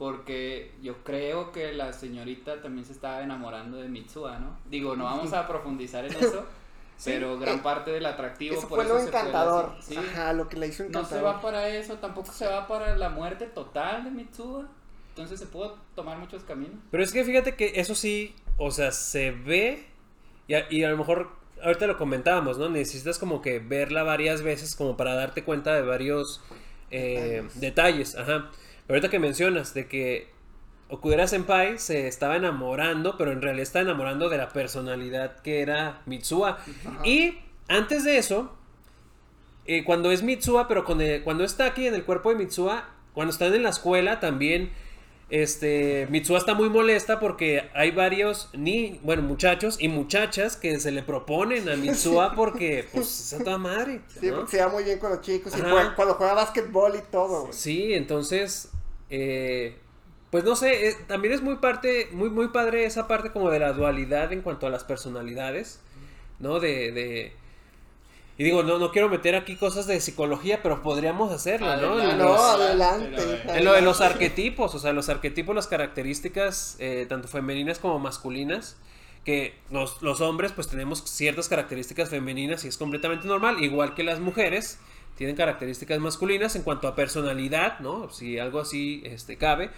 porque 0.00 0.72
yo 0.80 1.04
creo 1.04 1.52
que 1.52 1.74
la 1.74 1.92
señorita 1.92 2.62
también 2.62 2.86
se 2.86 2.92
estaba 2.92 3.22
enamorando 3.22 3.76
de 3.76 3.86
Mitsuha, 3.90 4.38
¿no? 4.38 4.56
Digo, 4.70 4.96
no 4.96 5.04
vamos 5.04 5.34
a 5.34 5.46
profundizar 5.46 6.06
en 6.06 6.14
eso, 6.14 6.46
pero 7.04 7.38
gran 7.38 7.58
eh, 7.58 7.60
parte 7.62 7.90
del 7.90 8.06
atractivo 8.06 8.56
Eso 8.56 8.66
por 8.66 8.78
fue 8.78 8.86
eso 8.86 8.94
lo 8.94 9.00
encantador. 9.02 9.74
Sí. 9.82 9.98
Ajá, 9.98 10.32
lo 10.32 10.48
que 10.48 10.56
la 10.56 10.64
hizo 10.64 10.84
No 10.84 10.88
encantador. 10.88 11.18
se 11.18 11.22
va 11.22 11.42
para 11.42 11.68
eso, 11.68 11.96
tampoco 11.96 12.32
se 12.32 12.46
va 12.46 12.66
para 12.66 12.96
la 12.96 13.10
muerte 13.10 13.44
total 13.44 14.04
de 14.04 14.10
Mitsuha. 14.10 14.66
Entonces 15.10 15.38
se 15.38 15.44
pudo 15.44 15.76
tomar 15.94 16.16
muchos 16.16 16.44
caminos. 16.44 16.76
Pero 16.90 17.02
es 17.02 17.12
que 17.12 17.22
fíjate 17.22 17.54
que 17.54 17.72
eso 17.78 17.94
sí, 17.94 18.34
o 18.56 18.70
sea, 18.70 18.92
se 18.92 19.32
ve 19.32 19.84
y 20.48 20.54
a, 20.54 20.64
y 20.72 20.82
a 20.82 20.88
lo 20.88 20.96
mejor 20.96 21.28
ahorita 21.62 21.86
lo 21.86 21.98
comentábamos, 21.98 22.56
¿no? 22.56 22.70
Necesitas 22.70 23.18
como 23.18 23.42
que 23.42 23.58
verla 23.58 24.02
varias 24.02 24.40
veces 24.40 24.74
como 24.74 24.96
para 24.96 25.14
darte 25.14 25.44
cuenta 25.44 25.74
de 25.74 25.82
varios 25.82 26.40
eh, 26.90 27.42
Detalles. 27.56 27.60
detalles. 27.60 28.16
Ajá. 28.16 28.50
Ahorita 28.90 29.08
que 29.08 29.18
mencionas 29.18 29.72
de 29.72 29.86
que 29.88 30.28
Okudera 30.88 31.26
Senpai 31.28 31.78
se 31.78 32.08
estaba 32.08 32.36
enamorando, 32.36 33.16
pero 33.16 33.30
en 33.32 33.40
realidad 33.40 33.62
está 33.62 33.80
enamorando 33.80 34.28
de 34.28 34.36
la 34.38 34.48
personalidad 34.50 35.40
que 35.42 35.60
era 35.62 36.02
Mitsuha. 36.06 36.58
Ajá. 36.86 37.06
Y 37.06 37.38
antes 37.68 38.04
de 38.04 38.18
eso, 38.18 38.52
eh, 39.66 39.84
cuando 39.84 40.10
es 40.10 40.22
Mitsuha, 40.22 40.66
pero 40.66 40.84
con 40.84 41.00
el- 41.00 41.22
cuando 41.22 41.44
está 41.44 41.66
aquí 41.66 41.86
en 41.86 41.94
el 41.94 42.04
cuerpo 42.04 42.30
de 42.30 42.36
Mitsuha, 42.36 42.88
cuando 43.14 43.32
están 43.32 43.54
en 43.54 43.62
la 43.62 43.68
escuela 43.70 44.18
también, 44.18 44.72
este, 45.28 46.08
Mitsuha 46.10 46.38
está 46.38 46.54
muy 46.54 46.68
molesta 46.68 47.20
porque 47.20 47.70
hay 47.74 47.92
varios, 47.92 48.48
ni, 48.52 48.98
bueno, 49.04 49.22
muchachos 49.22 49.76
y 49.80 49.86
muchachas 49.86 50.56
que 50.56 50.80
se 50.80 50.90
le 50.90 51.04
proponen 51.04 51.68
a 51.68 51.76
Mitsuha 51.76 52.34
porque, 52.34 52.84
pues, 52.92 53.32
es 53.32 53.40
a 53.40 53.44
toda 53.44 53.58
madre. 53.58 54.00
Sí, 54.08 54.28
porque 54.34 54.50
se 54.56 54.60
va 54.64 54.68
muy 54.70 54.82
bien 54.82 54.98
con 54.98 55.10
los 55.10 55.20
chicos 55.20 55.56
y 55.56 55.60
juega- 55.60 55.94
cuando 55.94 56.14
juega 56.14 56.34
básquetbol 56.34 56.96
y 56.96 57.02
todo. 57.12 57.52
Sí, 57.52 57.94
entonces, 57.94 58.70
eh, 59.10 59.76
pues 60.30 60.44
no 60.44 60.54
sé, 60.56 60.88
eh, 60.88 60.96
también 61.08 61.34
es 61.34 61.42
muy 61.42 61.56
parte, 61.56 62.08
muy, 62.12 62.30
muy 62.30 62.48
padre 62.48 62.84
esa 62.84 63.08
parte 63.08 63.30
como 63.32 63.50
de 63.50 63.58
la 63.58 63.72
dualidad 63.72 64.32
en 64.32 64.42
cuanto 64.42 64.66
a 64.66 64.70
las 64.70 64.84
personalidades, 64.84 65.80
¿no? 66.38 66.60
De, 66.60 66.92
de... 66.92 67.32
Y 68.38 68.44
digo, 68.44 68.62
no, 68.62 68.78
no 68.78 68.90
quiero 68.90 69.10
meter 69.10 69.34
aquí 69.34 69.56
cosas 69.56 69.86
de 69.86 70.00
psicología, 70.00 70.60
pero 70.62 70.82
podríamos 70.82 71.30
hacerlo, 71.30 71.66
¿no? 71.76 71.92
Adelante. 71.92 72.12
En 72.12 72.18
No, 72.18 72.24
los- 72.24 72.40
adelante. 72.40 73.42
en 73.58 73.64
lo 73.64 73.72
de 73.74 73.82
los 73.82 74.00
arquetipos, 74.00 74.74
o 74.74 74.78
sea, 74.78 74.92
los 74.94 75.08
arquetipos, 75.10 75.54
las 75.54 75.66
características, 75.66 76.76
eh, 76.78 77.04
tanto 77.08 77.28
femeninas 77.28 77.78
como 77.78 77.98
masculinas, 77.98 78.76
que 79.26 79.54
los, 79.70 80.00
los 80.00 80.22
hombres 80.22 80.52
pues 80.52 80.68
tenemos 80.68 81.02
ciertas 81.04 81.48
características 81.50 82.08
femeninas 82.08 82.64
y 82.64 82.68
es 82.68 82.78
completamente 82.78 83.26
normal, 83.28 83.62
igual 83.62 83.94
que 83.94 84.04
las 84.04 84.20
mujeres 84.20 84.78
tienen 85.20 85.36
características 85.36 86.00
masculinas 86.00 86.56
en 86.56 86.62
cuanto 86.62 86.88
a 86.88 86.94
personalidad, 86.94 87.80
¿no? 87.80 88.08
Si 88.08 88.38
algo 88.38 88.58
así 88.58 89.02
este, 89.04 89.36
cabe. 89.36 89.70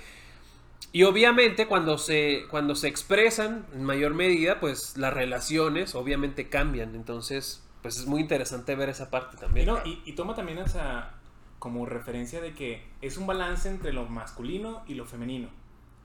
Y 0.92 1.02
obviamente 1.02 1.66
cuando 1.66 1.98
se, 1.98 2.44
cuando 2.48 2.76
se 2.76 2.86
expresan 2.86 3.66
en 3.74 3.82
mayor 3.82 4.14
medida, 4.14 4.60
pues 4.60 4.96
las 4.96 5.12
relaciones 5.12 5.96
obviamente 5.96 6.48
cambian, 6.48 6.94
entonces 6.94 7.60
pues 7.82 7.96
es 7.96 8.06
muy 8.06 8.20
interesante 8.20 8.76
ver 8.76 8.90
esa 8.90 9.10
parte 9.10 9.36
también. 9.36 9.66
no, 9.66 9.80
y, 9.84 10.00
y 10.04 10.12
toma 10.12 10.36
también 10.36 10.58
esa 10.58 11.10
como 11.58 11.86
referencia 11.86 12.40
de 12.40 12.54
que 12.54 12.86
es 13.00 13.16
un 13.16 13.26
balance 13.26 13.68
entre 13.68 13.92
lo 13.92 14.04
masculino 14.04 14.84
y 14.86 14.94
lo 14.94 15.06
femenino. 15.06 15.48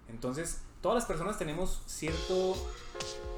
Entonces, 0.10 0.64
todas 0.82 0.96
las 0.96 1.06
personas 1.06 1.38
tenemos 1.38 1.84
cierto, 1.86 2.56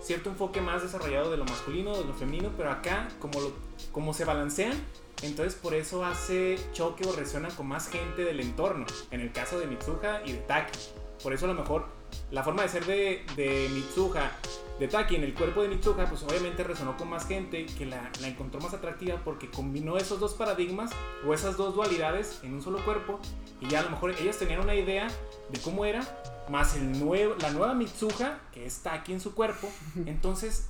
cierto 0.01 0.29
enfoque 0.29 0.62
más 0.62 0.82
desarrollado 0.82 1.29
de 1.29 1.36
lo 1.36 1.44
masculino, 1.44 1.94
de 1.98 2.06
lo 2.06 2.13
femenino, 2.13 2.51
pero 2.56 2.72
acá, 2.72 3.10
como, 3.20 3.41
lo, 3.41 3.51
como 3.91 4.13
se 4.13 4.24
balancean, 4.24 4.77
entonces 5.22 5.56
por 5.56 5.74
eso 5.74 6.06
hace 6.06 6.58
choque 6.74 7.08
o 7.08 7.12
resuena 7.14 7.50
con 7.50 7.68
más 7.68 7.90
gente 7.90 8.24
del 8.24 8.40
entorno. 8.40 8.86
En 9.12 9.22
el 9.22 9.32
caso 9.32 9.60
de 9.60 9.68
Mitsuha 9.68 10.22
y 10.26 10.34
de 10.34 10.40
Taki. 10.40 10.80
Por 11.22 11.34
eso 11.34 11.46
a 11.46 11.50
lo 11.50 11.54
mejor 11.54 11.86
la 12.32 12.44
forma 12.44 12.64
de 12.64 12.70
ser 12.70 12.86
de, 12.86 13.26
de 13.36 13.70
Mitsuha 13.74 14.32
de 14.80 14.88
Taki 14.88 15.16
en 15.16 15.24
el 15.24 15.34
cuerpo 15.34 15.62
de 15.62 15.68
Mitsuha, 15.68 16.06
pues 16.06 16.24
obviamente 16.24 16.64
resonó 16.64 16.96
con 16.96 17.10
más 17.10 17.28
gente 17.28 17.66
que 17.66 17.86
la, 17.86 18.10
la 18.22 18.28
encontró 18.30 18.62
más 18.62 18.74
atractiva 18.74 19.22
porque 19.26 19.50
combinó 19.50 19.98
esos 19.98 20.22
dos 20.22 20.34
paradigmas 20.36 20.92
o 21.28 21.34
esas 21.34 21.58
dos 21.58 21.76
dualidades 21.76 22.40
en 22.44 22.54
un 22.54 22.62
solo 22.62 22.84
cuerpo 22.86 23.20
y 23.60 23.68
ya 23.68 23.82
a 23.82 23.84
lo 23.84 23.90
mejor 23.90 24.12
ellas 24.12 24.38
tenían 24.38 24.62
una 24.62 24.76
idea 24.76 25.10
de 25.50 25.60
cómo 25.60 25.84
era, 25.84 26.02
más 26.50 26.78
el 26.78 26.98
nuevo, 26.98 27.36
la 27.42 27.52
nueva 27.52 27.74
Mitsuha, 27.74 28.40
que 28.54 28.66
está 28.66 28.94
aquí 28.94 29.12
en 29.12 29.20
su 29.20 29.36
cuerpo, 29.36 29.70
entonces 30.06 30.70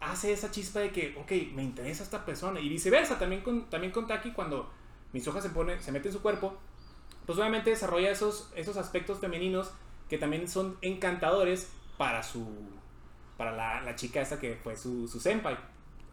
hace 0.00 0.32
esa 0.32 0.50
chispa 0.50 0.80
de 0.80 0.90
que, 0.90 1.16
ok, 1.18 1.54
me 1.54 1.62
interesa 1.62 2.02
esta 2.02 2.24
persona 2.24 2.60
y 2.60 2.68
viceversa, 2.68 3.18
también 3.18 3.42
con, 3.42 3.68
también 3.68 3.92
con 3.92 4.06
Taki 4.06 4.32
cuando 4.32 4.70
Mitsuha 5.12 5.40
se, 5.40 5.50
pone, 5.50 5.80
se 5.80 5.92
mete 5.92 6.08
en 6.08 6.14
su 6.14 6.22
cuerpo, 6.22 6.56
pues 7.26 7.38
obviamente 7.38 7.70
desarrolla 7.70 8.10
esos, 8.10 8.50
esos 8.54 8.76
aspectos 8.76 9.18
femeninos 9.18 9.72
que 10.08 10.18
también 10.18 10.48
son 10.48 10.78
encantadores 10.80 11.70
para 11.96 12.22
su 12.22 12.46
para 13.36 13.52
la, 13.52 13.80
la 13.82 13.94
chica 13.94 14.20
esta 14.20 14.38
que 14.38 14.56
fue 14.56 14.76
su, 14.76 15.06
su 15.06 15.20
senpai. 15.20 15.56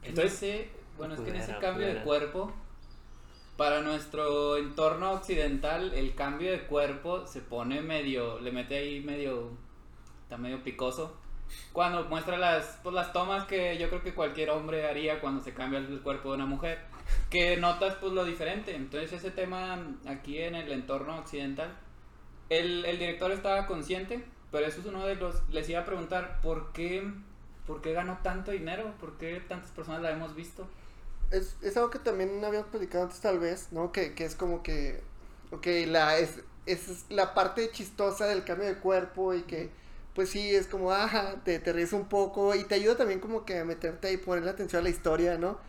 Entonces, 0.04 0.34
ese, 0.34 0.70
bueno, 0.98 1.16
es 1.16 1.22
que 1.22 1.32
en 1.32 1.38
ese 1.38 1.58
cambio 1.58 1.88
de 1.88 2.04
cuerpo, 2.04 2.54
para 3.58 3.82
nuestro 3.82 4.58
entorno 4.58 5.12
occidental, 5.14 5.94
el 5.96 6.14
cambio 6.14 6.52
de 6.52 6.62
cuerpo 6.68 7.26
se 7.26 7.42
pone 7.42 7.82
medio, 7.82 8.40
le 8.40 8.52
mete 8.52 8.78
ahí 8.78 9.02
medio, 9.02 9.50
está 10.24 10.38
medio 10.38 10.64
picoso. 10.64 11.18
Cuando 11.74 12.06
muestra 12.06 12.38
las, 12.38 12.80
pues, 12.84 12.96
las 12.96 13.14
tomas 13.14 13.46
que 13.46 13.78
yo 13.78 13.90
creo 13.90 14.02
que 14.02 14.14
cualquier 14.14 14.50
hombre 14.50 14.88
haría 14.88 15.20
cuando 15.20 15.44
se 15.44 15.54
cambia 15.54 15.80
el 15.80 16.02
cuerpo 16.02 16.30
de 16.30 16.36
una 16.36 16.46
mujer, 16.46 16.80
que 17.30 17.58
notas 17.58 17.96
pues 17.96 18.14
lo 18.14 18.26
diferente. 18.26 18.76
Entonces 18.76 19.14
ese 19.14 19.32
tema 19.32 19.78
aquí 20.08 20.40
en 20.40 20.56
el 20.56 20.72
entorno 20.72 21.18
occidental, 21.20 21.76
el, 22.50 22.86
el 22.86 22.98
director 22.98 23.32
estaba 23.32 23.68
consciente, 23.68 24.24
pero 24.52 24.66
eso 24.66 24.80
es 24.80 24.86
uno 24.86 25.06
de 25.06 25.16
los, 25.16 25.48
les 25.50 25.68
iba 25.70 25.82
a 25.82 25.86
preguntar, 25.86 26.40
¿por 26.42 26.72
qué, 26.72 27.04
¿por 27.68 27.82
qué 27.82 27.94
ganó 27.94 28.20
tanto 28.24 28.52
dinero? 28.52 28.94
¿Por 29.00 29.18
qué 29.18 29.42
tantas 29.48 29.72
personas 29.72 30.02
la 30.02 30.12
hemos 30.12 30.36
visto? 30.36 30.68
Es, 31.32 31.58
es 31.62 31.76
algo 31.76 31.90
que 31.90 32.00
también 32.00 32.44
habíamos 32.44 32.70
platicado 32.70 33.06
antes 33.06 33.20
tal 33.20 33.40
vez, 33.40 33.72
¿no? 33.72 33.92
Que, 33.92 34.14
que 34.14 34.26
es 34.26 34.36
como 34.36 34.64
que, 34.64 35.02
ok, 35.52 35.68
la, 35.88 36.18
es, 36.18 36.44
es 36.66 37.06
la 37.10 37.34
parte 37.34 37.70
chistosa 37.72 38.28
del 38.28 38.44
cambio 38.44 38.68
de 38.68 38.78
cuerpo 38.78 39.34
y 39.34 39.42
que, 39.42 39.72
pues 40.16 40.30
sí, 40.30 40.56
es 40.56 40.68
como, 40.68 40.92
ajá, 40.92 41.36
te, 41.44 41.60
te 41.60 41.74
ríes 41.74 41.94
un 41.94 42.06
poco 42.06 42.56
y 42.56 42.64
te 42.64 42.76
ayuda 42.76 42.96
también 42.98 43.20
como 43.20 43.46
que 43.46 43.60
a 43.60 43.66
meterte 43.66 44.08
ahí, 44.08 44.18
ponerle 44.18 44.50
atención 44.50 44.80
a 44.80 44.84
la 44.84 44.90
historia, 44.90 45.38
¿no? 45.38 45.60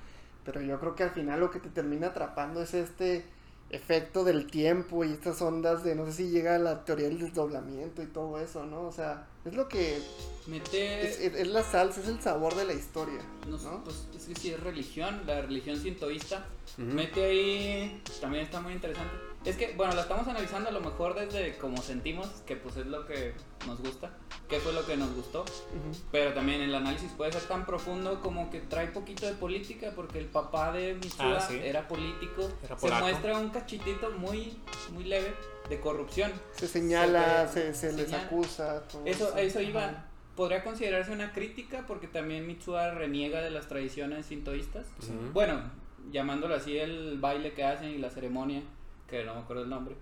Pero 0.44 0.60
yo 0.62 0.78
creo 0.78 0.94
que 0.94 1.02
al 1.02 1.10
final 1.10 1.40
lo 1.40 1.50
que 1.50 1.58
te 1.58 1.68
termina 1.68 2.08
atrapando 2.08 2.62
es 2.62 2.72
este 2.72 3.24
efecto 3.68 4.22
del 4.22 4.46
tiempo 4.46 5.04
y 5.04 5.12
estas 5.12 5.42
ondas 5.42 5.82
de, 5.82 5.96
no 5.96 6.06
sé 6.06 6.12
si 6.12 6.30
llega 6.30 6.54
a 6.54 6.58
la 6.58 6.84
teoría 6.84 7.08
del 7.08 7.18
desdoblamiento 7.18 8.00
y 8.00 8.06
todo 8.06 8.38
eso, 8.38 8.64
¿no? 8.64 8.82
O 8.82 8.92
sea, 8.92 9.26
es 9.44 9.54
lo 9.54 9.66
que, 9.66 10.00
Mete... 10.46 11.08
es, 11.08 11.18
es- 11.20 11.34
es 11.34 11.48
la 11.48 11.64
salsa, 11.64 12.00
es 12.00 12.06
el 12.06 12.20
sabor 12.20 12.54
de 12.54 12.64
la 12.64 12.74
historia, 12.74 13.18
No 13.48 13.58
sé, 13.58 13.64
¿no? 13.66 13.82
pues 13.82 14.06
es 14.16 14.24
que 14.26 14.34
sí 14.36 14.52
es 14.52 14.60
religión, 14.60 15.22
la 15.26 15.42
religión 15.42 15.76
sintoísta. 15.76 16.46
Ujú. 16.78 16.86
Mete 16.86 17.24
ahí, 17.24 18.02
también 18.20 18.44
está 18.44 18.60
muy 18.60 18.74
interesante. 18.74 19.12
Es 19.46 19.56
que, 19.56 19.74
bueno, 19.76 19.94
la 19.94 20.02
estamos 20.02 20.26
analizando 20.26 20.68
a 20.70 20.72
lo 20.72 20.80
mejor 20.80 21.14
desde 21.14 21.56
como 21.58 21.80
sentimos, 21.80 22.26
que 22.46 22.56
pues 22.56 22.76
es 22.76 22.86
lo 22.86 23.06
que 23.06 23.32
nos 23.66 23.80
gusta, 23.80 24.10
qué 24.48 24.58
fue 24.58 24.72
lo 24.72 24.84
que 24.84 24.96
nos 24.96 25.14
gustó. 25.14 25.42
Ujú. 25.42 25.96
Pero 26.10 26.32
también 26.34 26.60
el 26.62 26.74
análisis 26.74 27.12
puede 27.12 27.32
ser 27.32 27.42
tan 27.42 27.64
profundo 27.64 28.20
como 28.20 28.50
que 28.50 28.60
trae 28.60 28.88
poquito 28.88 29.24
de 29.24 29.34
política, 29.34 29.92
porque 29.94 30.18
el 30.18 30.26
papá 30.26 30.72
de 30.72 30.94
Mitsuha 30.94 31.36
Ah, 31.38 31.40
sí. 31.40 31.60
era 31.62 31.86
político. 31.86 32.50
Era 32.64 32.76
Se 32.76 32.90
muestra 32.90 33.38
un 33.38 33.50
cachitito 33.50 34.10
muy, 34.18 34.58
muy 34.92 35.04
leve 35.04 35.32
de 35.68 35.80
corrupción. 35.80 36.32
Se 36.56 36.66
señala, 36.66 37.46
Se 37.46 37.72
se, 37.72 37.90
se 37.90 37.92
les 37.96 38.06
señala. 38.06 38.24
acusa. 38.24 38.82
Todo 38.88 39.02
Eso, 39.06 39.32
a 39.34 39.40
eso 39.40 39.60
Ajá. 39.60 39.68
iba. 39.68 40.04
Podría 40.34 40.62
considerarse 40.64 41.12
una 41.12 41.32
crítica 41.32 41.84
porque 41.86 42.08
también 42.08 42.46
Mitsuha 42.46 42.90
reniega 42.90 43.40
de 43.42 43.50
las 43.50 43.68
tradiciones 43.68 44.26
sintoístas. 44.26 44.86
Ujú. 45.04 45.32
Bueno, 45.32 45.62
llamándolo 46.10 46.54
así 46.56 46.76
el 46.76 47.18
baile 47.18 47.54
que 47.54 47.64
hacen 47.64 47.88
y 47.90 47.98
la 47.98 48.10
ceremonia, 48.10 48.62
que 49.08 49.24
no 49.24 49.34
me 49.34 49.40
acuerdo 49.40 49.62
el 49.64 49.70
nombre. 49.70 49.96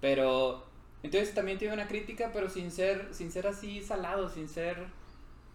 Pero 0.00 0.64
entonces 1.02 1.34
también 1.34 1.58
tiene 1.58 1.74
una 1.74 1.88
crítica, 1.88 2.30
pero 2.32 2.48
sin 2.48 2.70
ser 2.70 3.08
sin 3.12 3.30
ser 3.32 3.46
así 3.46 3.82
salado, 3.82 4.28
sin 4.28 4.48
ser 4.48 4.86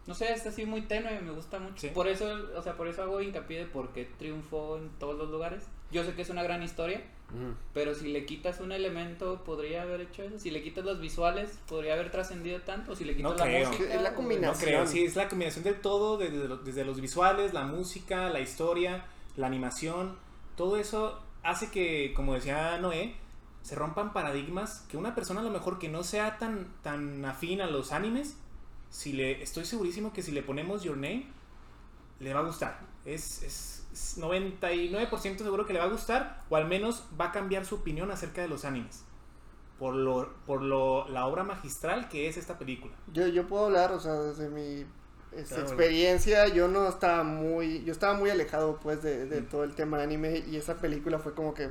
no 0.08 0.14
sé, 0.14 0.32
es 0.32 0.46
así 0.46 0.66
muy 0.68 0.82
tenue, 0.84 1.20
me 1.22 1.32
gusta 1.32 1.58
mucho. 1.58 1.78
Sí. 1.78 1.88
Por 1.90 2.08
eso, 2.08 2.28
o 2.56 2.62
sea, 2.62 2.78
por 2.78 2.88
eso 2.88 3.02
hago 3.02 3.22
hincapié 3.22 3.60
de 3.62 3.66
por 3.66 3.90
qué 3.92 4.06
triunfó 4.20 4.78
en 4.78 4.90
todos 5.00 5.18
los 5.18 5.32
lugares. 5.32 5.64
Yo 5.92 6.04
sé 6.04 6.14
que 6.14 6.22
es 6.22 6.30
una 6.30 6.44
gran 6.44 6.62
historia, 6.62 7.02
Ujú. 7.34 7.56
pero 7.74 7.96
si 7.96 8.12
le 8.14 8.24
quitas 8.24 8.60
un 8.60 8.72
elemento, 8.72 9.44
podría 9.44 9.82
haber 9.82 10.02
hecho 10.02 10.22
eso. 10.22 10.38
Si 10.38 10.52
le 10.52 10.62
quitas 10.62 10.86
los 10.86 11.00
visuales, 11.02 11.58
podría 11.68 11.94
haber 11.96 12.12
trascendido 12.12 12.62
tanto. 12.62 12.96
Si 12.96 13.04
le 13.04 13.16
quitas 13.16 13.32
No 13.32 13.36
la 13.38 13.46
creo. 13.46 13.68
música. 13.68 13.96
Es 13.96 14.02
la 14.04 14.10
o- 14.10 14.12
No 14.12 14.16
combinación. 14.18 14.70
creo, 14.70 14.86
sí, 14.86 15.06
es 15.06 15.16
la 15.16 15.28
combinación 15.28 15.64
de 15.64 15.74
todo, 15.74 16.18
desde, 16.20 16.56
desde 16.64 16.86
los 16.86 17.02
visuales, 17.02 17.54
la 17.56 17.64
música, 17.64 18.30
la 18.30 18.42
historia, 18.42 19.06
la 19.38 19.48
animación, 19.48 20.18
todo 20.56 20.78
eso 20.78 21.20
hace 21.46 21.70
que, 21.70 22.14
como 22.16 22.34
decía 22.34 22.78
Noé, 22.80 23.16
se 23.62 23.76
rompan 23.76 24.14
paradigmas 24.14 24.86
que 24.90 24.98
una 24.98 25.16
persona 25.16 25.42
a 25.42 25.44
lo 25.44 25.52
mejor 25.52 25.80
que 25.80 25.90
no 25.90 26.04
sea 26.04 26.38
tan, 26.38 26.68
tan 26.82 27.24
afín 27.26 27.62
a 27.62 27.68
los 27.68 27.92
animes, 27.92 28.38
si 28.90 29.14
le, 29.14 29.42
estoy 29.42 29.66
segurísimo 29.66 30.14
que 30.14 30.22
si 30.22 30.32
le 30.32 30.44
ponemos 30.44 30.84
Your 30.84 30.98
Name, 30.98 31.28
le 32.20 32.34
va 32.34 32.42
a 32.42 32.44
gustar. 32.44 32.80
Es, 33.06 33.44
es, 33.44 33.88
es 33.92 34.18
99% 34.20 35.38
seguro 35.38 35.66
que 35.66 35.74
le 35.74 35.80
va 35.80 35.86
a 35.86 35.90
gustar, 35.90 36.44
o 36.50 36.56
al 36.56 36.68
menos 36.68 37.06
va 37.20 37.26
a 37.26 37.32
cambiar 37.32 37.66
su 37.66 37.76
opinión 37.76 38.12
acerca 38.12 38.42
de 38.42 38.48
los 38.48 38.66
animes. 38.66 39.04
Por, 39.80 39.94
lo, 39.94 40.34
por 40.46 40.62
lo, 40.62 41.08
la 41.10 41.26
obra 41.26 41.44
magistral 41.44 42.08
que 42.08 42.28
es 42.28 42.38
esta 42.38 42.58
película. 42.58 42.94
Yo, 43.12 43.28
yo 43.28 43.48
puedo 43.48 43.66
hablar, 43.66 43.92
o 43.92 44.00
sea, 44.00 44.14
desde 44.14 44.50
mi 44.50 44.86
Claro. 45.44 45.64
experiencia, 45.64 46.48
yo 46.48 46.68
no 46.68 46.88
estaba 46.88 47.24
muy, 47.24 47.84
yo 47.84 47.92
estaba 47.92 48.14
muy 48.14 48.30
alejado 48.30 48.80
pues 48.82 49.02
de, 49.04 49.26
de 49.26 49.42
Mm. 49.42 49.46
todo 49.50 49.64
el 49.64 49.76
tema 49.76 49.98
de 49.98 50.04
anime 50.04 50.44
y 50.50 50.56
esa 50.58 50.76
película 50.76 51.20
fue 51.20 51.34
como 51.34 51.54
que, 51.54 51.70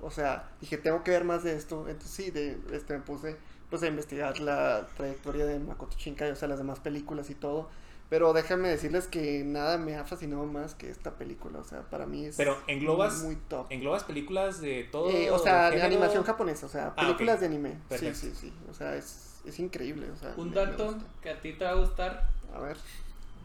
o 0.00 0.10
sea, 0.10 0.50
dije, 0.60 0.78
tengo 0.78 1.02
que 1.04 1.10
ver 1.10 1.24
más 1.24 1.42
de 1.44 1.54
esto, 1.56 1.88
entonces 1.88 2.10
sí, 2.10 2.30
de, 2.30 2.58
este, 2.72 2.94
me 2.94 3.00
puse 3.00 3.36
pues 3.70 3.82
a 3.82 3.86
investigar 3.88 4.38
la 4.40 4.86
trayectoria 4.96 5.46
de 5.46 5.58
Makoto 5.58 5.96
Shinkai, 5.98 6.30
o 6.30 6.36
sea, 6.36 6.46
las 6.48 6.58
demás 6.58 6.78
películas 6.80 7.28
y 7.30 7.34
todo, 7.34 7.68
pero 8.10 8.32
déjame 8.32 8.68
decirles 8.68 9.06
que 9.08 9.42
nada 9.44 9.78
me 9.78 9.96
ha 9.96 10.04
fascinado 10.04 10.44
más 10.44 10.74
que 10.74 10.90
esta 10.90 11.12
película, 11.12 11.58
o 11.58 11.64
sea, 11.64 11.80
para 11.82 12.06
mí 12.06 12.26
es 12.26 12.36
Pero 12.36 12.56
englobas- 12.68 13.18
muy, 13.24 13.34
muy 13.34 13.36
top. 13.48 13.66
¿Englobas 13.70 14.04
películas 14.04 14.60
de 14.60 14.84
todo? 14.92 15.10
Eh, 15.10 15.30
o 15.30 15.38
sea, 15.38 15.64
de 15.70 15.78
género? 15.78 15.86
animación 15.86 16.22
japonesa, 16.22 16.66
o 16.66 16.68
sea, 16.68 16.88
Ah, 16.88 16.94
películas 16.96 17.36
ok. 17.36 17.40
de 17.40 17.46
anime. 17.46 17.78
Perfecto. 17.88 18.18
Sí, 18.20 18.30
sí, 18.30 18.36
sí. 18.42 18.52
O 18.70 18.74
sea, 18.74 18.94
es, 18.94 19.40
es 19.46 19.58
increíble. 19.58 20.10
O 20.10 20.16
sea, 20.16 20.34
Un 20.36 20.50
me- 20.50 20.54
me 20.54 20.66
dato 20.66 20.84
gusta. 20.92 21.04
que 21.22 21.30
a 21.30 21.40
ti 21.40 21.54
te 21.54 21.64
va 21.64 21.70
a 21.70 21.74
gustar. 21.74 22.30
A 22.54 22.60
ver, 22.60 22.76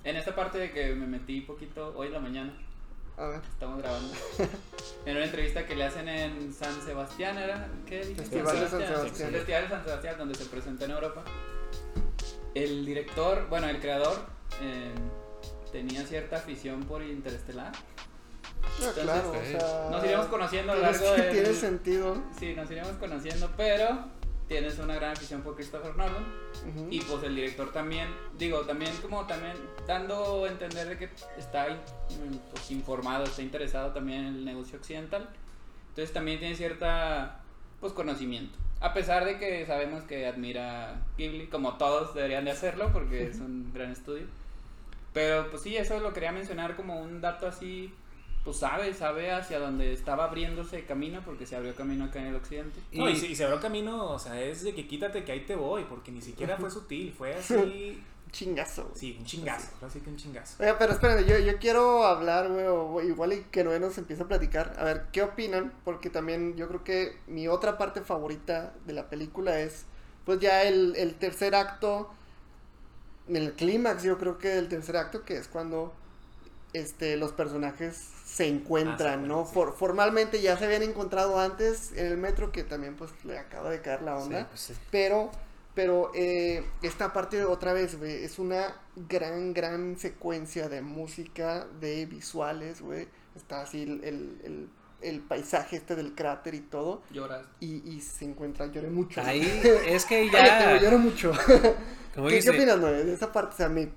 En 0.03 0.15
esta 0.15 0.35
parte 0.35 0.57
de 0.57 0.71
que 0.71 0.93
me 0.95 1.05
metí 1.07 1.41
poquito 1.41 1.93
hoy 1.97 2.07
en 2.07 2.13
la 2.13 2.19
mañana, 2.19 2.53
a 3.17 3.25
ver. 3.25 3.41
estamos 3.51 3.79
grabando. 3.79 4.13
en 5.05 5.15
una 5.15 5.25
entrevista 5.25 5.65
que 5.65 5.75
le 5.75 5.83
hacen 5.85 6.07
en 6.07 6.53
San 6.53 6.81
Sebastián, 6.81 7.37
¿era? 7.37 7.67
¿Qué? 7.85 8.03
Festival 8.03 8.59
de 8.59 8.67
San 8.69 8.79
Sebastián. 8.81 9.29
El 9.29 9.35
Festival 9.35 9.63
de 9.63 9.69
San 9.69 9.83
Sebastián, 9.83 10.15
donde 10.17 10.35
se 10.35 10.45
presentó 10.45 10.85
en 10.85 10.91
Europa. 10.91 11.23
El 12.55 12.85
director, 12.85 13.47
bueno, 13.49 13.67
el 13.67 13.79
creador, 13.79 14.17
eh, 14.61 14.91
tenía 15.71 16.05
cierta 16.05 16.37
afición 16.37 16.83
por 16.83 17.03
Interestelar. 17.03 17.71
Ah, 18.81 18.91
claro, 18.93 19.29
ok. 19.29 19.35
o 19.37 19.45
sea. 19.59 19.87
Nos 19.91 20.03
iremos 20.03 20.25
conociendo 20.27 20.71
a 20.71 20.75
lo 20.75 20.81
largo 20.81 21.15
que- 21.15 21.21
del- 21.21 21.31
Tiene 21.33 21.53
sentido. 21.53 22.23
Sí, 22.39 22.53
nos 22.55 22.69
iremos 22.71 22.93
conociendo, 22.93 23.49
pero 23.57 24.05
tienes 24.49 24.79
una 24.79 24.95
gran 24.95 25.11
afición 25.11 25.41
por 25.41 25.55
Christopher 25.55 25.95
Nolan. 25.95 26.25
Ujú. 26.67 26.87
Y 26.89 26.99
pues 27.01 27.23
el 27.23 27.35
director 27.35 27.71
también, 27.71 28.09
digo, 28.37 28.61
también 28.61 28.91
como 28.97 29.25
también 29.25 29.53
dando 29.87 30.43
a 30.43 30.49
entender 30.49 30.89
de 30.89 30.97
que 30.97 31.09
está 31.37 31.67
mm, 31.69 32.35
pues, 32.51 32.71
informado, 32.71 33.23
está 33.23 33.43
interesado 33.43 33.93
también 33.93 34.25
en 34.25 34.35
el 34.35 34.45
negocio 34.45 34.77
occidental. 34.77 35.29
Entonces 35.89 36.11
también 36.13 36.39
tiene 36.39 36.55
cierta 36.55 37.41
pues 37.79 37.93
conocimiento. 37.93 38.57
A 38.81 38.93
pesar 38.93 39.23
de 39.23 39.37
que 39.37 39.65
sabemos 39.65 40.03
que 40.03 40.25
admira 40.25 41.01
Ghibli, 41.17 41.47
como 41.47 41.77
todos 41.77 42.15
deberían 42.15 42.45
de 42.45 42.51
hacerlo 42.51 42.89
porque 42.91 43.27
es 43.27 43.35
un 43.39 43.71
gran 43.71 43.91
estudio. 43.91 44.25
Pero 45.13 45.49
pues 45.51 45.61
sí, 45.61 45.77
eso 45.77 45.99
lo 45.99 46.11
quería 46.11 46.31
mencionar 46.31 46.75
como 46.75 46.99
un 46.99 47.21
dato 47.21 47.47
así, 47.47 47.93
pues 48.43 48.57
sabe, 48.57 48.93
sabe 48.93 49.31
hacia 49.31 49.59
dónde 49.59 49.93
estaba 49.93 50.25
abriéndose 50.25 50.85
camino 50.85 51.21
porque 51.25 51.45
se 51.45 51.55
abrió 51.55 51.75
camino 51.75 52.05
acá 52.05 52.19
en 52.19 52.27
el 52.27 52.35
occidente. 52.35 52.79
No, 52.93 53.09
y, 53.09 53.15
se, 53.15 53.27
y 53.27 53.35
se 53.35 53.43
abrió 53.43 53.59
camino, 53.59 54.11
o 54.11 54.19
sea, 54.19 54.41
es 54.41 54.63
de 54.63 54.73
que 54.73 54.87
quítate 54.87 55.23
que 55.23 55.31
ahí 55.31 55.41
te 55.41 55.55
voy, 55.55 55.83
porque 55.83 56.11
ni 56.11 56.21
siquiera 56.21 56.57
fue 56.57 56.71
sutil, 56.71 57.11
fue 57.11 57.35
así. 57.35 58.01
Chingazo. 58.31 58.83
güey. 58.83 58.95
Sí, 58.95 59.15
un 59.19 59.25
chingazo, 59.25 59.85
así 59.85 59.99
que 60.01 60.09
un 60.09 60.15
chingazo. 60.15 60.61
Oiga, 60.61 60.77
pero 60.77 60.93
espérenme, 60.93 61.25
yo, 61.25 61.39
yo 61.39 61.57
quiero 61.57 62.05
hablar, 62.05 62.49
güey, 62.49 62.65
o 62.67 63.01
igual 63.01 63.33
y 63.33 63.41
que 63.51 63.63
Noé 63.63 63.79
nos 63.79 63.97
empiece 63.97 64.21
a 64.23 64.27
platicar. 64.27 64.75
A 64.77 64.83
ver, 64.83 65.07
¿qué 65.11 65.23
opinan? 65.23 65.73
Porque 65.83 66.09
también 66.09 66.55
yo 66.55 66.67
creo 66.67 66.83
que 66.83 67.17
mi 67.27 67.47
otra 67.47 67.77
parte 67.77 68.01
favorita 68.01 68.73
de 68.85 68.93
la 68.93 69.09
película 69.09 69.59
es, 69.59 69.85
pues 70.25 70.39
ya 70.39 70.63
el, 70.63 70.95
el 70.95 71.15
tercer 71.15 71.55
acto, 71.55 72.11
el 73.27 73.53
clímax, 73.53 74.03
yo 74.03 74.17
creo 74.19 74.37
que 74.37 74.49
del 74.49 74.69
tercer 74.69 74.97
acto, 74.97 75.23
que 75.23 75.35
es 75.35 75.47
cuando 75.47 75.93
este, 76.73 77.17
los 77.17 77.31
personajes 77.31 78.09
se 78.35 78.47
encuentran, 78.47 79.23
Ah, 79.23 79.27
¿no? 79.27 79.45
sí. 79.45 79.51
For- 79.53 79.75
formalmente 79.75 80.41
ya 80.41 80.57
se 80.57 80.65
habían 80.65 80.83
encontrado 80.83 81.39
antes 81.39 81.91
en 81.95 82.05
el 82.05 82.17
metro, 82.17 82.51
que 82.51 82.63
también 82.63 82.95
pues 82.95 83.11
le 83.25 83.37
acaba 83.39 83.69
de 83.69 83.81
caer 83.81 84.01
la 84.03 84.17
onda. 84.17 84.41
Sí, 84.41 84.45
pues 84.49 84.61
sí. 84.61 84.73
Pero, 84.91 85.31
Pero 85.75 86.11
eh, 86.13 86.65
esta 86.81 87.13
parte 87.13 87.43
otra 87.45 87.73
vez, 87.73 87.97
güey, 87.97 88.23
es 88.23 88.37
una 88.39 88.75
gran, 89.07 89.53
gran 89.53 89.97
secuencia 89.97 90.67
de 90.67 90.81
música, 90.81 91.67
de 91.79 92.05
visuales, 92.05 92.81
güey. 92.81 93.07
Está 93.35 93.61
así 93.61 93.83
el, 93.83 94.03
el, 94.03 94.41
el- 94.43 94.69
el 95.01 95.21
paisaje 95.21 95.77
este 95.77 95.95
del 95.95 96.13
cráter 96.13 96.53
y 96.55 96.59
todo. 96.59 97.01
Lloras. 97.11 97.45
Y, 97.61 97.89
y 97.89 98.01
se 98.01 98.25
encuentra, 98.25 98.65
lloré 98.67 98.89
mucho. 98.89 99.21
Ahí 99.21 99.41
es 99.87 100.03
que 100.05 100.29
ya. 100.29 100.77
lloro 100.81 100.97
mucho. 100.97 101.31
Como 102.15 102.27
¿Qué, 102.27 102.41
¿Qué 102.41 102.49
opinas, 102.49 102.79
güey? 102.81 103.05
De 103.05 103.13
esa 103.13 103.31
parte, 103.31 103.53
o 103.53 103.57
sea, 103.57 103.69
me... 103.69 103.89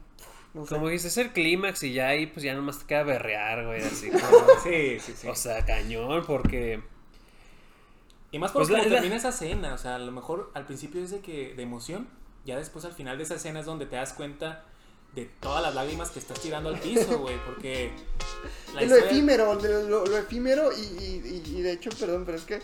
No 0.55 0.67
sé. 0.67 0.75
como 0.75 0.89
dices, 0.89 1.13
es 1.13 1.17
el 1.19 1.33
clímax 1.33 1.83
y 1.83 1.93
ya 1.95 2.09
ahí 2.09 2.27
pues 2.27 2.43
ya 2.45 2.55
nomás 2.55 2.81
te 2.81 2.87
queda 2.87 3.03
berrear, 3.05 3.65
güey, 3.67 3.83
así 3.83 4.11
como. 4.11 4.47
Sí, 4.63 4.99
sí, 5.01 5.15
sí. 5.17 5.27
O 5.29 5.35
sea, 5.35 5.65
cañón, 5.65 6.25
porque. 6.27 6.83
Y 8.31 8.39
más 8.39 8.51
por 8.53 8.63
Pues 8.63 8.71
la- 8.71 8.79
cómo 8.79 8.91
la- 8.91 8.97
termina 8.97 9.17
esa 9.17 9.29
escena, 9.31 9.75
o 9.75 9.79
sea, 9.79 9.97
a 9.97 9.99
lo 9.99 10.13
mejor 10.13 10.51
al 10.55 10.65
principio 10.67 11.03
es 11.03 11.11
de 11.11 11.21
que 11.21 11.55
de 11.55 11.63
emoción, 11.63 12.09
ya 12.45 12.57
después 12.57 12.85
al 12.85 12.93
final 12.93 13.17
de 13.19 13.25
esa 13.25 13.35
escena 13.35 13.61
es 13.61 13.67
donde 13.67 13.87
te 13.87 13.97
das 13.97 14.13
cuenta 14.15 14.65
de 15.15 15.27
todas 15.41 15.63
las 15.63 15.75
lágrimas 15.75 16.11
que 16.11 16.19
estás 16.19 16.41
tirando 16.41 16.71
al 16.71 16.79
piso, 16.81 17.19
güey, 17.21 17.37
porque 17.45 17.91
la 18.75 18.81
Es 18.83 18.89
lo 18.91 18.97
historia- 18.97 19.11
efímero, 19.11 19.55
lo, 19.55 20.07
lo- 20.07 20.17
efímero 20.19 20.71
y, 20.73 20.81
y- 20.81 21.43
y- 21.59 21.61
de 21.63 21.73
hecho, 21.73 21.91
perdón, 21.99 22.25
pero 22.25 22.39
es 22.39 22.45
que 22.45 22.61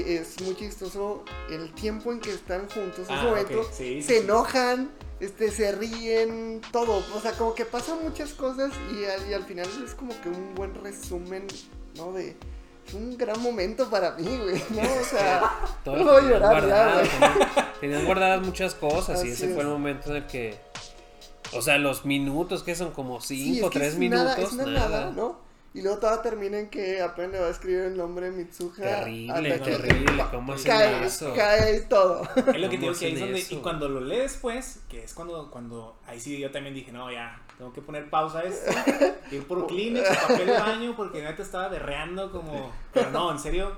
es 0.00 0.40
muy 0.42 0.54
chistoso 0.56 1.24
el 1.50 1.72
tiempo 1.74 2.12
en 2.12 2.20
que 2.20 2.30
están 2.32 2.68
juntos, 2.70 3.06
Ah, 3.08 3.16
ese 3.18 3.24
momento, 3.26 3.60
ok, 3.60 3.72
sí, 3.72 4.02
se 4.02 4.18
sí. 4.18 4.24
enojan, 4.24 4.90
este, 5.20 5.50
se 5.50 5.72
ríen, 5.72 6.60
todo, 6.72 7.02
o 7.14 7.20
sea, 7.20 7.32
como 7.32 7.54
que 7.54 7.64
pasan 7.64 8.02
muchas 8.02 8.32
cosas 8.32 8.72
y 8.92 9.04
al, 9.04 9.30
y 9.30 9.34
al 9.34 9.44
final 9.44 9.68
es 9.84 9.94
como 9.94 10.18
que 10.20 10.28
un 10.28 10.54
buen 10.54 10.74
resumen, 10.74 11.46
¿no? 11.96 12.12
De, 12.12 12.36
es 12.86 12.92
un 12.94 13.16
gran 13.16 13.40
momento 13.40 13.88
para 13.88 14.12
mí, 14.12 14.24
güey, 14.42 14.62
¿no? 14.70 14.82
O 15.00 15.04
sea, 15.04 15.50
Todo 15.84 15.96
no 15.96 16.04
voy 16.04 16.16
a 16.16 16.20
llorar 16.28 16.40
ya, 16.40 16.48
guardado, 16.50 16.98
güey. 17.00 17.10
tenías- 17.10 17.80
tenías 17.80 18.04
guardadas 18.04 18.46
muchas 18.46 18.74
cosas 18.74 19.18
y 19.24 19.30
Así 19.30 19.44
ese 19.44 19.54
fue 19.54 19.62
el 19.62 19.68
es. 19.68 19.72
momento 19.72 20.10
en 20.10 20.16
el 20.16 20.26
que. 20.26 20.58
O 21.52 21.62
sea, 21.62 21.78
los 21.78 22.04
minutos 22.04 22.62
que 22.62 22.74
son 22.74 22.90
como 22.90 23.20
Sí, 23.20 23.54
5 23.54 23.66
es 23.66 23.72
que 23.72 23.78
3 23.78 23.92
es 23.92 23.98
minutos. 23.98 24.24
nada, 24.24 24.36
es 24.42 24.52
una 24.52 24.64
nada. 24.66 24.88
nada, 24.88 25.10
¿no? 25.12 25.38
Y 25.74 25.82
luego 25.82 25.98
todo 25.98 26.20
termina 26.20 26.56
en 26.56 26.70
que 26.70 27.02
apenas 27.02 27.32
le 27.32 27.40
va 27.40 27.46
a 27.48 27.50
escribir 27.50 27.80
el 27.80 27.96
nombre 27.96 28.30
de 28.30 28.36
Mitsuha. 28.36 28.76
Terrible, 28.76 29.32
hasta 29.32 29.64
que 29.64 29.76
terrible, 29.76 30.24
¿cómo 30.30 30.52
hacen 30.52 30.70
cae, 30.70 31.04
eso? 31.04 31.34
cae 31.34 31.80
todo. 31.80 32.22
Es 32.22 32.60
lo 32.60 32.70
que 32.70 32.78
te 32.78 32.86
¿Cómo 32.86 32.92
digo 32.92 32.94
que 32.96 33.06
ahí 33.06 33.14
es 33.14 33.20
donde, 33.20 33.38
eso? 33.40 33.54
y 33.56 33.58
cuando 33.58 33.88
lo 33.88 34.00
lees 34.00 34.34
después, 34.34 34.84
que 34.88 35.02
es 35.02 35.12
cuando, 35.12 35.50
cuando, 35.50 35.98
ahí 36.06 36.20
sí 36.20 36.38
yo 36.38 36.52
también 36.52 36.76
dije, 36.76 36.92
no, 36.92 37.10
ya, 37.10 37.42
tengo 37.58 37.72
que 37.72 37.82
poner 37.82 38.08
pausa 38.08 38.38
a 38.38 38.42
esto, 38.44 38.70
ir 39.32 39.44
por 39.48 39.66
Kleenex, 39.66 40.08
papel 40.16 40.46
de 40.46 40.52
baño, 40.52 40.94
porque 40.96 41.20
neta 41.20 41.42
estaba 41.42 41.68
derreando 41.68 42.30
como, 42.30 42.72
pero 42.92 43.10
no, 43.10 43.32
en 43.32 43.40
serio, 43.40 43.72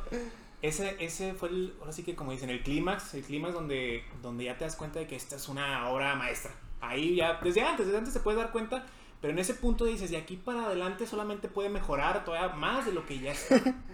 ese, 0.60 0.96
ese 1.00 1.32
fue 1.32 1.48
el, 1.48 1.76
ahora 1.80 1.92
sí 1.92 2.02
que 2.02 2.14
como 2.14 2.32
dicen, 2.32 2.50
el 2.50 2.62
clímax, 2.62 3.14
el 3.14 3.22
clímax 3.22 3.54
donde, 3.54 4.04
donde 4.20 4.44
ya 4.44 4.58
te 4.58 4.64
das 4.64 4.76
cuenta 4.76 4.98
de 4.98 5.06
que 5.06 5.16
esta 5.16 5.36
es 5.36 5.48
una 5.48 5.88
obra 5.88 6.14
maestra. 6.14 6.52
Ahí 6.82 7.16
ya, 7.16 7.40
desde 7.42 7.62
antes, 7.62 7.86
desde 7.86 7.98
antes 7.98 8.12
te 8.12 8.20
puedes 8.20 8.38
dar 8.38 8.52
cuenta, 8.52 8.84
pero 9.20 9.32
en 9.32 9.38
ese 9.38 9.54
punto 9.54 9.84
dices, 9.84 10.10
de 10.10 10.16
aquí 10.18 10.36
para 10.36 10.66
adelante 10.66 11.06
solamente 11.06 11.48
puede 11.48 11.68
mejorar 11.68 12.24
todavía 12.24 12.54
más 12.56 12.86
de 12.86 12.92
lo 12.92 13.06
que 13.06 13.18
ya 13.20 13.32
está. 13.32 13.56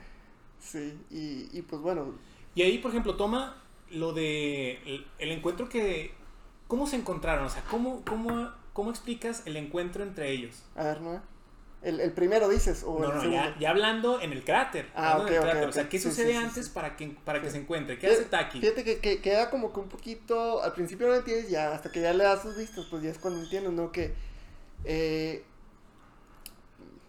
Sí, 0.59 1.05
y, 1.11 1.49
y 1.57 1.63
pues 1.63 1.83
bueno, 1.83 2.15
Y 2.55 2.63
ahí, 2.63 2.79
por 2.79 2.91
ejemplo, 2.91 3.17
toma 3.17 3.63
lo 3.91 4.13
de 4.13 4.75
el, 4.87 5.07
el 5.19 5.33
encuentro 5.33 5.69
que... 5.69 6.15
¿Cómo 6.69 6.87
se 6.87 6.97
encontraron? 6.97 7.45
O 7.47 7.51
sea, 7.51 7.65
¿cómo, 7.67 8.05
cómo, 8.07 8.51
cómo 8.73 8.91
explicas 8.91 9.43
el 9.47 9.57
encuentro 9.57 10.03
entre 10.03 10.31
ellos? 10.33 10.63
a 10.75 10.85
ver, 10.85 11.01
¿no? 11.01 11.23
El, 11.83 12.01
el 12.01 12.13
primero 12.13 12.49
dices, 12.49 12.85
o 12.87 13.01
No, 13.01 13.11
el 13.11 13.13
no, 13.13 13.25
ya, 13.25 13.57
ya 13.59 13.71
hablando 13.71 14.21
en 14.21 14.33
el 14.33 14.45
cráter. 14.45 14.89
Ah, 14.95 15.13
hablando 15.13 15.29
en 15.29 15.35
el 15.35 15.41
ok, 15.41 15.45
ok, 15.45 15.45
cráter. 15.45 15.65
ok. 15.65 15.69
O 15.69 15.73
sea, 15.73 15.89
¿qué 15.89 15.99
Sí, 15.99 16.11
sucede 16.11 16.33
sí, 16.33 16.37
antes 16.37 16.67
sí. 16.67 16.71
para 16.73 16.97
que, 16.97 17.09
para 17.25 17.41
que 17.43 17.51
se 17.51 17.59
encuentre? 17.59 17.99
¿Qué 17.99 18.07
hace 18.07 18.25
Taki? 18.27 18.61
Fíjate 18.61 18.85
que, 18.85 19.01
que 19.01 19.21
queda 19.21 19.51
como 19.51 19.73
que 19.73 19.81
un 19.81 19.89
poquito, 19.89 20.63
al 20.63 20.73
principio 20.75 21.09
no 21.09 21.15
entiendes 21.15 21.51
ya, 21.51 21.73
hasta 21.73 21.91
que 21.91 22.01
ya 22.01 22.13
le 22.13 22.25
das 22.25 22.43
sus 22.43 22.57
vistas, 22.57 22.87
pues 22.91 23.03
ya 23.03 23.11
es 23.11 23.19
cuando 23.19 23.41
entiendes, 23.41 23.73
¿no? 23.73 23.91
Que, 23.93 24.15
eh, 24.85 25.45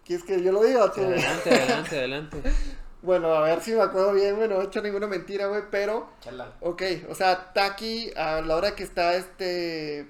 ¿quieres 0.04 0.24
que 0.24 0.42
yo 0.42 0.52
lo 0.52 0.62
diga 0.62 0.92
tú? 0.92 1.00
Adelante, 1.02 1.50
adelante, 1.50 1.98
adelante. 1.98 2.42
Bueno, 3.02 3.34
a 3.34 3.42
ver 3.42 3.60
si 3.60 3.72
me 3.72 3.82
acuerdo 3.82 4.14
bien, 4.14 4.34
güey, 4.36 4.48
no 4.48 4.62
he 4.62 4.64
hecho 4.64 4.80
ninguna 4.80 5.06
mentira, 5.06 5.48
güey, 5.48 5.60
pero... 5.70 6.08
Chala. 6.20 6.54
Ok, 6.60 6.82
o 7.10 7.14
sea, 7.14 7.52
Taki, 7.52 8.10
a 8.16 8.40
la 8.40 8.56
hora 8.56 8.74
que 8.74 8.82
está, 8.82 9.14
este... 9.14 10.08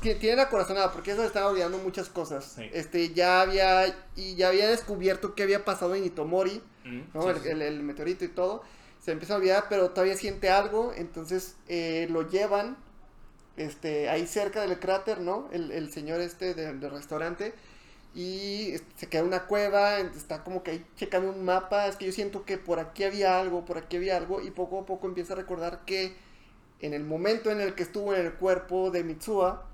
ti- 0.00 0.14
Tiene 0.14 0.36
la 0.36 0.48
corazonada, 0.48 0.92
porque 0.92 1.10
eso 1.10 1.20
le 1.20 1.26
estaba 1.26 1.48
olvidando 1.50 1.76
muchas 1.76 2.08
cosas. 2.08 2.54
Sí. 2.56 2.70
Este, 2.72 3.12
ya 3.12 3.42
había, 3.42 3.94
y 4.16 4.34
ya 4.36 4.48
había 4.48 4.70
descubierto 4.70 5.34
qué 5.34 5.42
había 5.42 5.66
pasado 5.66 5.94
en 5.94 6.04
Itomori, 6.04 6.62
Mm, 6.86 7.00
¿no? 7.12 7.22
sí, 7.24 7.28
el, 7.28 7.36
sí, 7.36 7.42
sí. 7.42 7.48
el- 7.50 7.60
el 7.62 7.82
meteorito 7.82 8.24
y 8.24 8.28
todo. 8.28 8.62
Se 8.98 9.12
empieza 9.12 9.34
a 9.34 9.36
olvidar, 9.36 9.66
pero 9.68 9.90
todavía 9.90 10.16
siente 10.16 10.48
algo, 10.48 10.94
entonces 10.96 11.56
eh, 11.68 12.06
lo 12.10 12.26
llevan, 12.30 12.78
este, 13.56 14.08
ahí 14.08 14.26
cerca 14.26 14.62
del 14.62 14.78
cráter, 14.78 15.20
¿no? 15.20 15.48
El, 15.52 15.70
el 15.70 15.92
señor 15.92 16.20
este 16.20 16.54
del, 16.54 16.80
del 16.80 16.90
restaurante. 16.90 17.54
Y 18.14 18.72
este, 18.72 18.86
se 18.96 19.08
queda 19.08 19.22
una 19.24 19.46
cueva, 19.46 19.98
está 19.98 20.44
como 20.44 20.62
que 20.62 20.72
ahí 20.72 20.86
checando 20.96 21.30
un 21.30 21.44
mapa. 21.44 21.86
Es 21.86 21.96
que 21.96 22.06
yo 22.06 22.12
siento 22.12 22.44
que 22.44 22.58
por 22.58 22.78
aquí 22.78 23.04
había 23.04 23.40
algo, 23.40 23.64
por 23.64 23.78
aquí 23.78 23.96
había 23.96 24.16
algo. 24.16 24.40
Y 24.40 24.50
poco 24.50 24.80
a 24.80 24.86
poco 24.86 25.06
empieza 25.06 25.32
a 25.32 25.36
recordar 25.36 25.84
que 25.84 26.14
en 26.80 26.94
el 26.94 27.04
momento 27.04 27.50
en 27.50 27.60
el 27.60 27.74
que 27.74 27.84
estuvo 27.84 28.14
en 28.14 28.26
el 28.26 28.32
cuerpo 28.34 28.90
de 28.90 29.04
Mitsuha, 29.04 29.64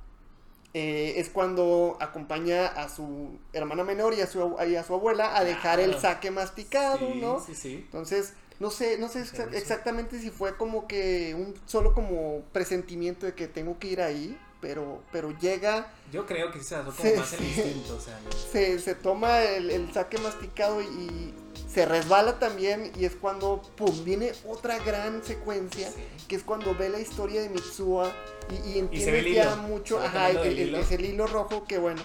eh, 0.74 1.14
es 1.16 1.30
cuando 1.30 1.96
acompaña 1.98 2.66
a 2.66 2.90
su 2.90 3.38
hermana 3.54 3.84
menor 3.84 4.12
y 4.12 4.20
a 4.20 4.26
su, 4.26 4.54
y 4.68 4.76
a 4.76 4.84
su 4.84 4.94
abuela 4.94 5.36
a 5.36 5.42
dejar 5.42 5.80
el 5.80 5.98
saque 5.98 6.30
masticado, 6.30 6.98
Sí, 6.98 7.20
¿no? 7.20 7.40
Sí, 7.40 7.54
sí. 7.54 7.74
Entonces, 7.86 8.34
no 8.60 8.70
sé, 8.70 8.98
no 8.98 9.08
sé 9.08 9.20
exa- 9.22 9.52
exactamente 9.54 10.20
si 10.20 10.30
fue 10.30 10.56
como 10.56 10.86
que 10.88 11.34
un 11.34 11.54
solo 11.66 11.94
como 11.94 12.42
presentimiento 12.52 13.26
de 13.26 13.34
que 13.34 13.46
tengo 13.48 13.78
que 13.78 13.88
ir 13.88 14.00
ahí, 14.00 14.38
pero, 14.60 15.00
pero 15.12 15.30
llega, 15.38 15.92
Yo 16.12 16.26
creo 16.26 16.50
que 16.50 16.60
se 16.60 16.74
como 16.76 16.92
Sí, 16.92 17.12
más 17.16 17.32
el 17.34 17.44
instinto, 17.44 17.96
o 17.96 18.00
sea... 18.00 18.18
se, 18.52 18.78
se 18.80 18.94
toma 18.96 19.42
el, 19.42 19.70
el 19.70 19.92
saque 19.92 20.18
masticado 20.18 20.82
y, 20.82 20.84
y 20.86 21.34
se 21.72 21.86
resbala 21.86 22.40
también 22.40 22.90
y 22.98 23.04
es 23.04 23.14
cuando, 23.14 23.62
pum, 23.76 24.04
viene 24.04 24.32
otra 24.48 24.78
gran 24.78 25.22
secuencia, 25.22 25.88
Sí. 25.88 26.02
que 26.26 26.34
es 26.36 26.42
cuando 26.42 26.74
ve 26.74 26.88
la 26.88 26.98
historia 26.98 27.40
de 27.40 27.50
Mitsuha 27.50 28.10
y, 28.50 28.70
y 28.70 28.78
entiende 28.80 29.12
se 29.12 29.18
el 29.28 29.34
ya 29.34 29.54
mucho, 29.56 30.00
se 30.00 30.06
ajá, 30.06 30.30
el- 30.30 30.58
el- 30.58 30.74
es 30.74 30.90
el 30.90 31.04
hilo 31.04 31.26
rojo 31.28 31.64
que 31.64 31.78
bueno. 31.78 32.02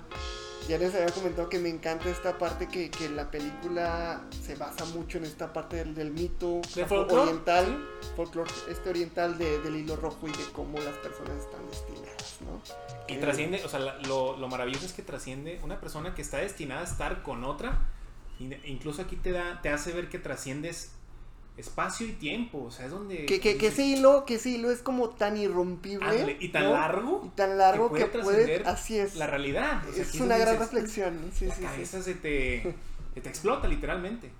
Ya 0.67 0.77
les 0.77 0.95
había 0.95 1.07
comentado 1.13 1.49
que 1.49 1.59
me 1.59 1.67
encanta 1.69 2.09
esta 2.09 2.37
parte 2.37 2.67
que, 2.69 2.89
que 2.89 3.09
la 3.09 3.29
película 3.29 4.21
se 4.41 4.55
basa 4.55 4.85
mucho 4.85 5.17
en 5.17 5.25
esta 5.25 5.51
parte 5.51 5.75
del, 5.77 5.93
del 5.93 6.11
mito 6.11 6.61
¿De 6.73 6.83
afro- 6.85 6.99
folclore? 6.99 7.21
oriental, 7.23 7.85
folclore 8.15 8.49
este 8.69 8.89
oriental 8.89 9.37
de- 9.37 9.59
del 9.59 9.75
hilo 9.75 9.97
rojo 9.97 10.25
y 10.27 10.31
de 10.31 10.43
cómo 10.53 10.79
las 10.79 10.95
personas 10.97 11.37
están 11.43 11.67
destinadas, 11.69 12.37
¿no? 12.41 12.61
Y 13.09 13.15
Eh, 13.15 13.17
trasciende, 13.17 13.61
o 13.65 13.67
sea, 13.67 13.79
lo, 13.79 14.37
lo 14.37 14.47
maravilloso 14.47 14.85
es 14.85 14.93
que 14.93 15.01
trasciende 15.01 15.59
una 15.63 15.81
persona 15.81 16.15
que 16.15 16.21
está 16.21 16.37
destinada 16.37 16.81
a 16.81 16.85
estar 16.85 17.23
con 17.23 17.43
otra. 17.43 17.79
in- 18.39 18.57
Incluso 18.63 19.01
aquí 19.01 19.17
te 19.17 19.31
da, 19.31 19.59
te 19.61 19.67
hace 19.69 19.91
ver 19.91 20.07
que 20.09 20.17
trasciendes 20.17 20.91
espacio 21.57 22.07
y 22.07 22.13
tiempo. 22.13 22.63
O 22.63 22.71
sea, 22.71 22.85
es 22.85 22.91
donde. 22.91 23.25
Que, 23.25 23.39
que, 23.39 23.57
que 23.57 23.67
ese 23.67 23.83
hilo, 23.85 24.25
que 24.25 24.35
ese 24.35 24.49
hilo 24.51 24.71
es 24.71 24.81
como 24.81 25.09
tan 25.09 25.37
irrompible. 25.37 26.05
Ándale, 26.07 26.37
y 26.39 26.49
tan 26.49 26.63
¿no? 26.63 26.71
largo 26.73 27.21
Y 27.25 27.29
tan 27.29 27.57
largo 27.57 27.91
que 27.91 28.05
que 28.05 28.05
puede 28.07 28.57
trascender 28.57 28.67
así 28.67 28.97
es. 28.99 29.15
la 29.15 29.27
realidad. 29.27 29.83
O 29.87 29.93
sea, 29.93 30.03
es 30.03 30.15
una 30.19 30.37
gran 30.37 30.55
dices, 30.55 30.71
reflexión, 30.73 31.31
sí, 31.33 31.45
La 31.45 31.55
sí, 31.55 31.61
sí. 31.61 31.67
cabeza 31.67 32.01
se 32.01 32.15
te, 32.15 32.75
se 33.13 33.21
te 33.21 33.29
explota 33.29 33.67
literalmente. 33.67 34.31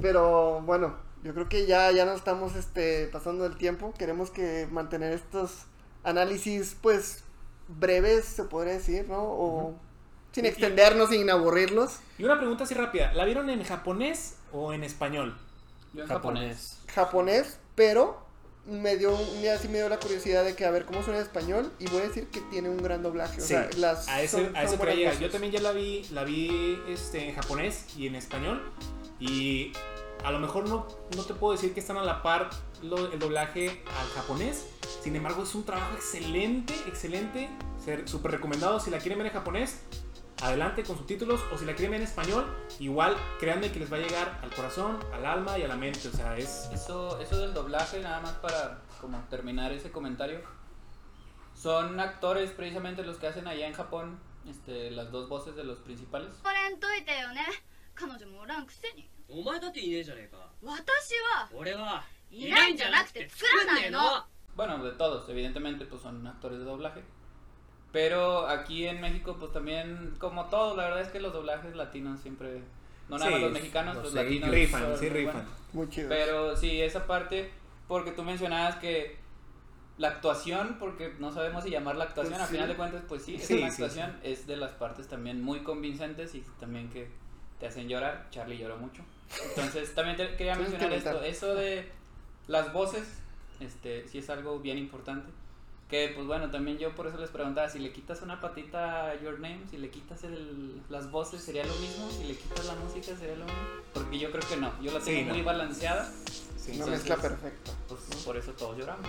Pero 0.00 0.60
bueno, 0.62 0.96
yo 1.22 1.34
creo 1.34 1.48
que 1.48 1.66
ya, 1.66 1.90
ya 1.92 2.04
no 2.04 2.12
estamos 2.12 2.54
este, 2.56 3.08
pasando 3.08 3.46
el 3.46 3.56
tiempo. 3.56 3.92
Queremos 3.98 4.30
que 4.30 4.68
mantener 4.70 5.12
estos 5.12 5.64
análisis, 6.04 6.76
pues, 6.80 7.24
breves, 7.68 8.24
se 8.24 8.44
podría 8.44 8.74
decir, 8.74 9.08
¿no? 9.08 9.22
O 9.22 9.74
sin 10.32 10.44
y- 10.44 10.48
extendernos, 10.48 11.10
sin 11.10 11.28
aburrirlos. 11.30 11.98
Y 12.18 12.24
una 12.24 12.38
pregunta 12.38 12.64
así 12.64 12.74
rápida: 12.74 13.12
¿la 13.14 13.24
vieron 13.24 13.50
en 13.50 13.62
japonés 13.64 14.36
o 14.52 14.72
en 14.72 14.84
español? 14.84 15.36
Yo 15.94 16.02
en 16.02 16.08
japonés. 16.08 16.78
Japonés. 16.94 17.58
Pero 17.74 18.26
me 18.66 18.96
dio, 18.96 19.14
un 19.14 19.40
día 19.40 19.56
sí 19.58 19.68
me 19.68 19.78
dio 19.78 19.88
la 19.88 19.98
curiosidad 19.98 20.44
de 20.44 20.54
que 20.54 20.66
a 20.66 20.70
ver 20.70 20.84
cómo 20.84 21.02
suena 21.02 21.18
en 21.20 21.24
español. 21.24 21.72
Y 21.78 21.86
voy 21.88 22.02
a 22.02 22.08
decir 22.08 22.28
que 22.28 22.40
tiene 22.42 22.68
un 22.68 22.78
gran 22.82 23.02
doblaje. 23.02 23.38
O 23.38 23.40
Sí, 23.42 23.48
sea, 23.48 23.68
las 23.76 24.08
a 24.08 24.20
ese, 24.22 24.44
son- 24.46 24.56
a 24.56 24.64
Yo 25.18 25.30
también 25.30 25.52
ya 25.52 25.60
la 25.60 25.72
vi, 25.72 26.04
la 26.12 26.24
vi 26.24 26.78
este, 26.88 27.28
en 27.28 27.34
japonés 27.34 27.86
y 27.96 28.06
en 28.06 28.14
español. 28.16 28.70
Y 29.20 29.72
a 30.24 30.30
lo 30.32 30.38
mejor 30.40 30.68
no, 30.68 30.86
no 31.16 31.24
te 31.24 31.34
puedo 31.34 31.52
decir 31.52 31.72
que 31.72 31.80
están 31.80 31.96
a 31.96 32.04
la 32.04 32.22
par 32.22 32.50
lo- 32.82 33.10
el 33.12 33.18
doblaje 33.18 33.82
al 34.00 34.08
japonés. 34.14 34.66
Sin 35.02 35.14
embargo, 35.16 35.42
es 35.44 35.54
un 35.54 35.64
trabajo 35.64 35.94
excelente, 35.94 36.74
excelente. 36.86 37.48
ser- 37.84 38.08
Súper 38.08 38.32
recomendado 38.32 38.80
si 38.80 38.90
la 38.90 38.98
quieren 38.98 39.18
ver 39.18 39.28
en 39.28 39.32
japonés 39.32 39.78
adelante 40.42 40.84
con 40.84 40.96
subtítulos 40.96 41.40
o 41.52 41.58
si 41.58 41.64
la 41.64 41.74
quieren 41.74 41.92
ver 41.92 42.00
en 42.00 42.06
español, 42.06 42.46
igual 42.78 43.16
créanme 43.38 43.72
que 43.72 43.80
les 43.80 43.92
va 43.92 43.96
a 43.96 44.00
llegar 44.00 44.40
al 44.42 44.50
corazón, 44.50 44.98
al 45.12 45.26
alma 45.26 45.58
y 45.58 45.62
a 45.62 45.68
la 45.68 45.76
mente. 45.76 46.08
O 46.08 46.12
sea, 46.12 46.36
es... 46.36 46.68
Eso, 46.72 47.20
eso 47.20 47.38
del 47.38 47.54
doblaje, 47.54 48.00
nada 48.00 48.20
más 48.20 48.34
para 48.34 48.82
como 49.00 49.20
terminar 49.30 49.72
ese 49.72 49.90
comentario. 49.90 50.40
Son 51.54 51.98
actores 51.98 52.52
precisamente 52.52 53.02
los 53.02 53.16
que 53.16 53.26
hacen 53.26 53.48
allá 53.48 53.66
en 53.66 53.74
Japón 53.74 54.20
este, 54.48 54.90
las 54.90 55.10
dos 55.10 55.28
voces 55.28 55.56
de 55.56 55.64
los 55.64 55.78
principales. 55.78 56.32
Bueno, 64.54 64.82
de 64.82 64.92
todos, 64.92 65.28
evidentemente, 65.28 65.84
pues 65.84 66.02
son 66.02 66.26
actores 66.26 66.58
de 66.58 66.64
doblaje. 66.64 67.04
Pero 67.92 68.46
aquí 68.46 68.86
en 68.86 69.00
México, 69.00 69.36
pues 69.38 69.52
también, 69.52 70.14
como 70.18 70.46
todo, 70.46 70.76
la 70.76 70.84
verdad 70.84 71.00
es 71.00 71.08
que 71.08 71.20
los 71.20 71.32
doblajes 71.32 71.74
latinos 71.74 72.20
siempre, 72.20 72.60
no 73.08 73.16
nada 73.18 73.26
Sí, 73.26 73.32
más 73.32 73.40
los 73.42 73.52
mexicanos, 73.52 73.94
los 73.96 74.04
los 74.04 74.14
latinos. 74.14 74.50
Rifan, 74.50 74.82
son 74.82 74.98
sí 74.98 75.08
rifan. 75.08 75.46
Muy 75.72 75.88
chido. 75.88 76.08
Pero 76.10 76.56
sí, 76.56 76.80
esa 76.82 77.06
parte, 77.06 77.50
porque 77.86 78.12
tú 78.12 78.22
mencionabas 78.22 78.76
que 78.76 79.16
la 79.96 80.08
actuación, 80.08 80.76
porque 80.78 81.14
no 81.18 81.32
sabemos 81.32 81.64
si 81.64 81.70
llamarla 81.70 82.04
actuación, 82.04 82.34
Pues 82.34 82.42
a 82.44 82.46
sí. 82.46 82.52
final 82.54 82.68
de 82.68 82.76
cuentas, 82.76 83.02
pues 83.08 83.22
sí, 83.24 83.36
es 83.36 83.46
Sí, 83.46 83.54
una 83.54 83.70
sí, 83.70 83.82
actuación, 83.82 84.16
es 84.22 84.46
de 84.46 84.56
las 84.56 84.72
partes 84.72 85.08
también 85.08 85.42
muy 85.42 85.60
convincentes 85.60 86.34
y 86.34 86.44
también 86.60 86.88
que 86.90 87.08
te 87.58 87.66
hacen 87.66 87.88
llorar. 87.88 88.26
Charlie 88.30 88.58
lloró 88.58 88.76
mucho. 88.76 89.02
Entonces, 89.48 89.92
también 89.94 90.16
te 90.16 90.36
quería 90.36 90.54
mencionar 90.54 90.92
esto, 90.92 91.22
eso 91.22 91.54
de 91.54 91.90
las 92.46 92.72
voces, 92.72 93.08
este, 93.60 94.06
sí 94.08 94.18
es 94.18 94.28
algo 94.30 94.60
bien 94.60 94.76
importante. 94.78 95.30
Que 95.88 96.12
pues 96.14 96.26
bueno, 96.26 96.50
también 96.50 96.76
yo 96.76 96.94
por 96.94 97.06
eso 97.06 97.16
les 97.16 97.30
preguntaba, 97.30 97.68
si 97.70 97.78
le 97.78 97.92
quitas 97.92 98.20
una 98.20 98.40
patita 98.42 99.08
a 99.10 99.20
Your 99.22 99.40
Name, 99.40 99.62
si 99.70 99.78
le 99.78 99.88
quitas 99.88 100.22
el, 100.24 100.82
las 100.90 101.10
voces, 101.10 101.40
¿sería 101.42 101.64
lo 101.64 101.74
mismo? 101.76 102.10
Si 102.10 102.24
le 102.24 102.34
quitas 102.36 102.66
la 102.66 102.74
música, 102.74 103.16
¿sería 103.16 103.36
lo 103.36 103.46
mismo? 103.46 103.60
Porque 103.94 104.18
yo 104.18 104.30
creo 104.30 104.46
que 104.46 104.56
no, 104.58 104.70
yo 104.82 104.92
la 104.92 105.00
Sí, 105.00 105.06
tengo 105.12 105.28
no. 105.28 105.34
muy 105.34 105.42
balanceada, 105.42 106.12
Sí, 106.58 106.76
Una 106.76 106.86
mezcla 106.88 107.16
perfecta. 107.16 107.72
pues 107.88 108.00
por 108.26 108.36
eso 108.36 108.52
todos 108.52 108.76
lloramos. 108.76 109.06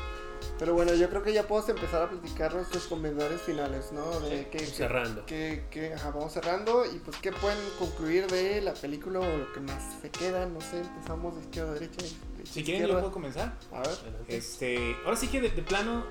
Pero 0.58 0.74
bueno, 0.74 0.94
yo 0.94 1.10
creo 1.10 1.22
que 1.22 1.34
ya 1.34 1.46
podemos 1.46 1.70
empezar 1.70 2.04
a 2.04 2.10
platicar 2.10 2.54
nuestros 2.54 2.86
comentarios 2.88 3.42
finales, 3.42 3.92
¿no? 3.92 4.18
De 4.22 4.44
Sí. 4.44 4.46
que, 4.50 4.60
Cerrando. 4.65 5.26
que, 5.26 5.65
que, 5.70 5.94
ajá, 5.94 6.12
vamos 6.12 6.32
cerrando 6.32 6.86
y 6.86 7.00
pues 7.00 7.18
qué 7.18 7.34
pueden 7.34 7.58
concluir 7.78 8.28
de 8.28 8.62
la 8.62 8.74
película 8.74 9.20
o 9.20 9.38
lo 9.38 9.52
que 9.52 9.60
más 9.60 9.84
se 10.02 10.10
queda, 10.10 10.46
no 10.46 10.62
sé, 10.62 10.80
empezamos 10.80 11.36
de 11.36 11.42
izquierda 11.42 11.72
a 11.72 11.74
derecha. 11.74 12.02
de 12.38 12.46
Si 12.46 12.62
a 12.62 12.63
quieren, 12.63 12.65
yo 12.65 12.72
izquierda. 12.88 13.00
puedo 13.02 13.12
comenzar. 13.12 13.54
A 13.74 13.80
ver. 13.82 13.98
Este, 14.30 14.96
ahora 15.04 15.18
sí 15.18 15.28
que 15.28 15.42
de, 15.42 15.50
de 15.50 15.62
plano, 15.62 16.06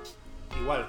igual. 0.61 0.89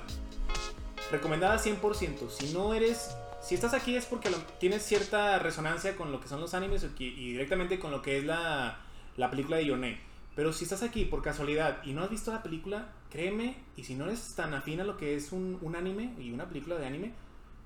Recomendada 1.11 1.57
100%. 1.57 2.29
Si 2.29 2.53
no 2.53 2.73
eres. 2.73 3.15
Si 3.41 3.55
estás 3.55 3.73
aquí 3.73 3.95
es 3.95 4.05
porque 4.05 4.29
tienes 4.59 4.83
cierta 4.83 5.39
resonancia 5.39 5.95
con 5.95 6.11
lo 6.11 6.19
que 6.19 6.27
son 6.27 6.41
los 6.41 6.53
animes 6.53 6.83
que- 6.97 7.05
y 7.05 7.31
directamente 7.31 7.79
con 7.79 7.89
lo 7.91 8.01
que 8.01 8.17
es 8.17 8.25
la, 8.25 8.79
la 9.15 9.29
película 9.31 9.57
de 9.57 9.65
Your 9.65 9.77
Name. 9.79 9.99
Pero 10.35 10.51
si 10.53 10.65
estás 10.65 10.83
aquí 10.83 11.05
por 11.05 11.21
casualidad 11.21 11.81
y 11.83 11.93
no 11.93 12.03
has 12.03 12.09
visto 12.09 12.31
la 12.31 12.43
película, 12.43 12.89
créeme, 13.09 13.57
y 13.75 13.85
si 13.85 13.95
no 13.95 14.05
eres 14.05 14.35
tan 14.35 14.53
afín 14.53 14.81
a 14.81 14.83
lo 14.83 14.97
que 14.97 15.15
es 15.15 15.31
un, 15.31 15.57
un 15.61 15.75
anime 15.75 16.13
y 16.19 16.31
una 16.31 16.47
película 16.47 16.75
de 16.75 16.85
anime, 16.85 17.13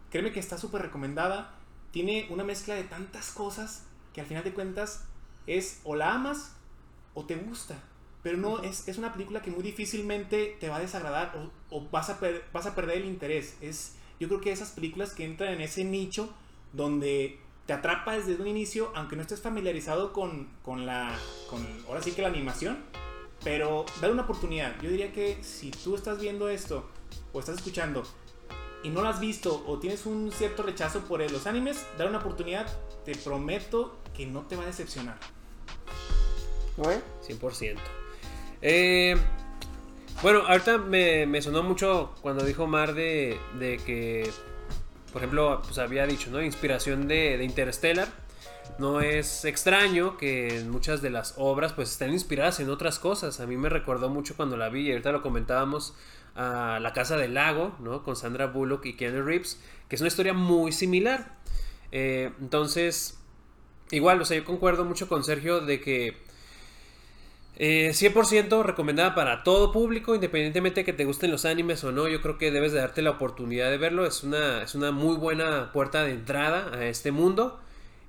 créeme 0.09 0.31
que 0.31 0.39
está 0.39 0.57
súper 0.57 0.83
recomendada. 0.83 1.55
Tiene 1.91 2.27
una 2.29 2.43
mezcla 2.43 2.75
de 2.75 2.83
tantas 2.83 3.31
cosas 3.31 3.83
que 4.13 4.21
al 4.21 4.27
final 4.27 4.43
de 4.43 4.53
cuentas 4.53 5.05
es 5.47 5.81
o 5.83 5.95
la 5.95 6.13
amas 6.13 6.55
o 7.15 7.25
te 7.25 7.35
gusta. 7.35 7.75
Pero 8.23 8.37
no, 8.37 8.63
es, 8.63 8.87
es 8.87 8.97
una 8.97 9.11
película 9.11 9.41
que 9.41 9.51
muy 9.51 9.63
difícilmente 9.63 10.55
te 10.59 10.69
va 10.69 10.77
a 10.77 10.79
desagradar 10.79 11.35
o, 11.69 11.75
o 11.77 11.89
vas, 11.89 12.09
a 12.09 12.19
per- 12.19 12.45
vas 12.53 12.65
a 12.65 12.73
perder 12.73 12.99
el 12.99 13.05
interés. 13.05 13.57
Es, 13.61 13.95
yo 14.19 14.29
creo 14.29 14.39
que 14.39 14.51
esas 14.51 14.71
películas 14.71 15.13
que 15.13 15.25
entran 15.25 15.53
en 15.53 15.61
ese 15.61 15.83
nicho 15.83 16.33
donde 16.71 17.39
te 17.65 17.73
atrapa 17.73 18.13
desde 18.17 18.35
un 18.35 18.47
inicio, 18.47 18.91
aunque 18.95 19.15
no 19.17 19.21
estés 19.21 19.41
familiarizado 19.41 20.13
con, 20.13 20.47
con 20.63 20.85
la, 20.85 21.17
con, 21.49 21.65
ahora 21.87 22.01
sí 22.01 22.11
que 22.13 22.21
la 22.21 22.29
animación, 22.29 22.77
pero 23.43 23.85
dale 23.99 24.13
una 24.13 24.23
oportunidad. 24.23 24.73
Yo 24.81 24.89
diría 24.89 25.11
que 25.11 25.43
si 25.43 25.71
tú 25.71 25.95
estás 25.95 26.19
viendo 26.19 26.47
esto 26.47 26.89
o 27.33 27.39
estás 27.41 27.57
escuchando 27.57 28.03
y 28.83 28.89
no 28.89 29.01
lo 29.01 29.09
has 29.09 29.19
visto 29.19 29.63
o 29.67 29.79
tienes 29.79 30.05
un 30.05 30.31
cierto 30.31 30.63
rechazo 30.63 31.01
por 31.01 31.19
los 31.29 31.45
animes, 31.45 31.85
dale 31.97 32.09
una 32.09 32.19
oportunidad. 32.19 32.67
Te 33.03 33.15
prometo 33.15 33.97
que 34.15 34.25
no 34.25 34.41
te 34.43 34.55
va 34.55 34.63
a 34.63 34.67
decepcionar. 34.67 35.17
¿No, 36.77 36.89
eh? 36.89 37.01
100%. 37.27 37.77
Eh, 38.65 39.17
bueno, 40.21 40.39
ahorita 40.47 40.77
me, 40.77 41.41
sonó 41.41 41.63
mucho 41.63 42.15
cuando 42.21 42.45
dijo 42.45 42.65
Mar 42.65 42.93
de, 42.93 43.37
de 43.59 43.77
que, 43.77 44.31
por 45.11 45.21
ejemplo, 45.21 45.61
pues 45.61 45.77
había 45.79 46.07
dicho, 46.07 46.31
¿no? 46.31 46.41
Inspiración 46.41 47.09
de, 47.09 47.43
Interstellar. 47.43 48.07
No 48.79 49.01
es 49.01 49.43
extraño 49.43 50.15
que 50.15 50.63
muchas 50.69 51.01
de 51.01 51.09
las 51.09 51.35
obras 51.37 51.73
pues 51.73 51.91
estén 51.91 52.13
inspiradas 52.13 52.61
en 52.61 52.69
otras 52.69 52.99
cosas. 52.99 53.41
A 53.41 53.45
mí 53.45 53.57
me 53.57 53.67
recordó 53.67 54.07
mucho 54.09 54.37
cuando 54.37 54.55
la 54.55 54.69
vi 54.69 54.87
y 54.87 54.91
ahorita 54.91 55.11
lo 55.11 55.21
comentábamos 55.21 55.93
a 56.35 56.79
La 56.81 56.93
Casa 56.93 57.17
del 57.17 57.33
Lago, 57.33 57.75
¿no? 57.81 58.01
Con 58.03 58.15
Sandra 58.15 58.47
Bullock 58.47 58.85
y 58.85 58.93
Keanu 58.95 59.23
Reeves, 59.23 59.61
que 59.89 59.95
es 59.95 60.01
una 60.01 60.07
historia 60.07 60.33
muy 60.33 60.71
similar. 60.71 61.35
Eh, 61.91 62.31
entonces, 62.39 63.19
igual, 63.91 64.21
o 64.21 64.25
sea, 64.25 64.37
yo 64.37 64.45
concuerdo 64.45 64.85
mucho 64.85 65.09
con 65.09 65.25
Sergio 65.25 65.59
de 65.59 65.81
que 65.81 66.22
eh, 67.55 67.93
100% 67.93 68.63
recomendada 68.63 69.13
para 69.13 69.43
todo 69.43 69.71
público, 69.71 70.15
independientemente 70.15 70.81
de 70.81 70.85
que 70.85 70.93
te 70.93 71.05
gusten 71.05 71.31
los 71.31 71.45
animes 71.45 71.83
o 71.83 71.91
no. 71.91 72.07
Yo 72.07 72.21
creo 72.21 72.37
que 72.37 72.51
debes 72.51 72.71
de 72.71 72.79
darte 72.79 73.01
la 73.01 73.11
oportunidad 73.11 73.69
de 73.69 73.77
verlo. 73.77 74.05
Es 74.05 74.23
una, 74.23 74.63
es 74.63 74.75
una 74.75 74.91
muy 74.91 75.15
buena 75.17 75.71
puerta 75.71 76.03
de 76.03 76.13
entrada 76.13 76.71
a 76.75 76.85
este 76.87 77.11
mundo. 77.11 77.59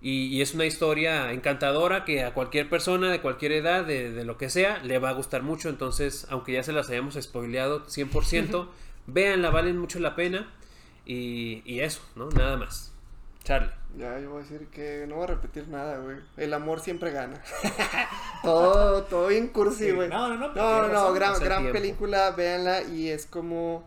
Y, 0.00 0.26
y 0.26 0.42
es 0.42 0.54
una 0.54 0.66
historia 0.66 1.32
encantadora 1.32 2.04
que 2.04 2.24
a 2.24 2.34
cualquier 2.34 2.68
persona 2.68 3.10
de 3.10 3.20
cualquier 3.20 3.52
edad, 3.52 3.84
de, 3.84 4.10
de 4.12 4.24
lo 4.24 4.36
que 4.38 4.50
sea, 4.50 4.78
le 4.82 4.98
va 4.98 5.10
a 5.10 5.12
gustar 5.12 5.42
mucho. 5.42 5.68
Entonces, 5.68 6.26
aunque 6.30 6.52
ya 6.52 6.62
se 6.62 6.72
las 6.72 6.88
hayamos 6.90 7.14
spoileado 7.20 7.86
100%, 7.86 8.68
véanla, 9.06 9.50
valen 9.50 9.78
mucho 9.78 9.98
la 10.00 10.14
pena. 10.14 10.50
Y, 11.06 11.62
y 11.66 11.80
eso, 11.80 12.00
¿no? 12.16 12.30
Nada 12.30 12.56
más. 12.56 12.93
Charlie. 13.44 13.70
Ya, 13.96 14.18
yo 14.18 14.30
voy 14.30 14.40
a 14.40 14.42
decir 14.42 14.66
que 14.68 15.04
no 15.06 15.16
voy 15.16 15.24
a 15.24 15.28
repetir 15.28 15.68
nada, 15.68 15.98
güey. 15.98 16.16
El 16.36 16.52
amor 16.52 16.80
siempre 16.80 17.12
gana. 17.12 17.40
todo, 18.42 19.04
todo 19.04 19.28
bien 19.28 19.48
cursi, 19.48 19.92
güey. 19.92 20.08
No, 20.08 20.28
no, 20.28 20.36
no. 20.36 20.88
No, 20.88 21.12
gran, 21.12 21.38
gran 21.38 21.62
tiempo. 21.62 21.78
película, 21.78 22.30
véanla 22.32 22.82
y 22.82 23.10
es 23.10 23.26
como 23.26 23.84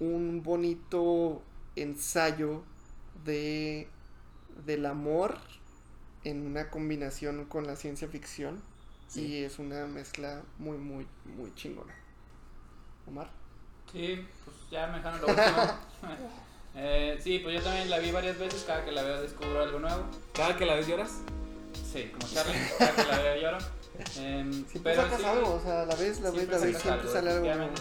un 0.00 0.42
bonito 0.42 1.42
ensayo 1.76 2.62
de 3.24 3.88
del 4.64 4.86
amor 4.86 5.36
en 6.24 6.46
una 6.46 6.70
combinación 6.70 7.44
con 7.46 7.66
la 7.66 7.76
ciencia 7.76 8.08
ficción 8.08 8.62
y 9.14 9.42
es 9.42 9.58
una 9.58 9.86
mezcla 9.86 10.42
muy 10.58 10.78
muy 10.78 11.06
muy 11.36 11.52
chingona. 11.54 11.92
Omar. 13.06 13.28
Sí, 13.90 14.26
pues 14.44 14.56
ya 14.70 14.86
me 14.86 14.98
dejaron 14.98 15.20
lo 15.20 15.26
último. 15.26 16.42
Eh, 16.74 17.18
sí, 17.22 17.38
pues 17.40 17.56
yo 17.56 17.62
también 17.62 17.90
la 17.90 17.98
vi 17.98 18.10
varias 18.10 18.38
veces, 18.38 18.64
cada 18.66 18.84
que 18.84 18.92
la 18.92 19.02
veo 19.02 19.20
descubro 19.20 19.62
algo 19.62 19.78
nuevo. 19.78 20.04
Cada 20.32 20.56
que 20.56 20.64
la 20.66 20.74
ves 20.74 20.86
lloras. 20.88 21.18
Sí, 21.92 22.10
como 22.18 22.32
Charlie, 22.32 22.58
cada 22.78 22.92
que 22.94 23.04
la 23.04 23.18
veo 23.18 23.42
lloro. 23.42 23.58
Em, 24.18 24.52
Siempre 24.68 24.80
pero 24.94 25.02
sacas 25.02 25.20
sí, 25.20 25.26
algo, 25.26 25.54
o 25.54 25.60
sea, 25.60 25.84
la 25.84 25.94
ves, 25.96 26.20
la 26.20 26.30
ves, 26.30 26.48
la 26.48 26.58
ves, 26.58 26.70
siempre 26.78 26.90
algo, 26.92 27.12
sale 27.12 27.30
algo 27.30 27.54
nuevo. 27.54 27.72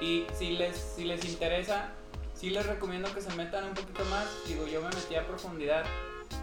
Y 0.00 0.26
si 0.38 0.52
les, 0.52 0.76
si 0.76 1.04
les 1.04 1.24
interesa, 1.26 1.90
sí 2.34 2.50
les 2.50 2.64
recomiendo 2.66 3.12
que 3.14 3.20
se 3.20 3.30
metan 3.34 3.64
un 3.64 3.74
poquito 3.74 4.04
más. 4.06 4.24
Digo, 4.48 4.66
yo 4.66 4.80
me 4.80 4.88
metí 4.88 5.14
a 5.14 5.26
profundidad, 5.26 5.84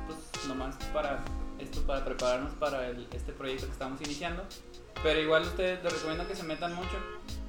pues 0.06 0.46
nomás 0.48 0.76
para 0.94 1.24
esto, 1.58 1.82
para 1.82 2.06
prepararnos 2.06 2.54
para 2.54 2.88
el- 2.88 3.08
este 3.12 3.32
proyecto 3.34 3.66
que 3.66 3.72
estamos 3.74 4.00
iniciando. 4.02 4.44
Pero 5.04 5.20
igual 5.20 5.44
ustedes 5.44 5.84
les 5.84 5.94
recomiendo 5.94 6.28
que 6.28 6.36
se 6.36 6.44
metan 6.44 6.76
mucho. 6.76 6.98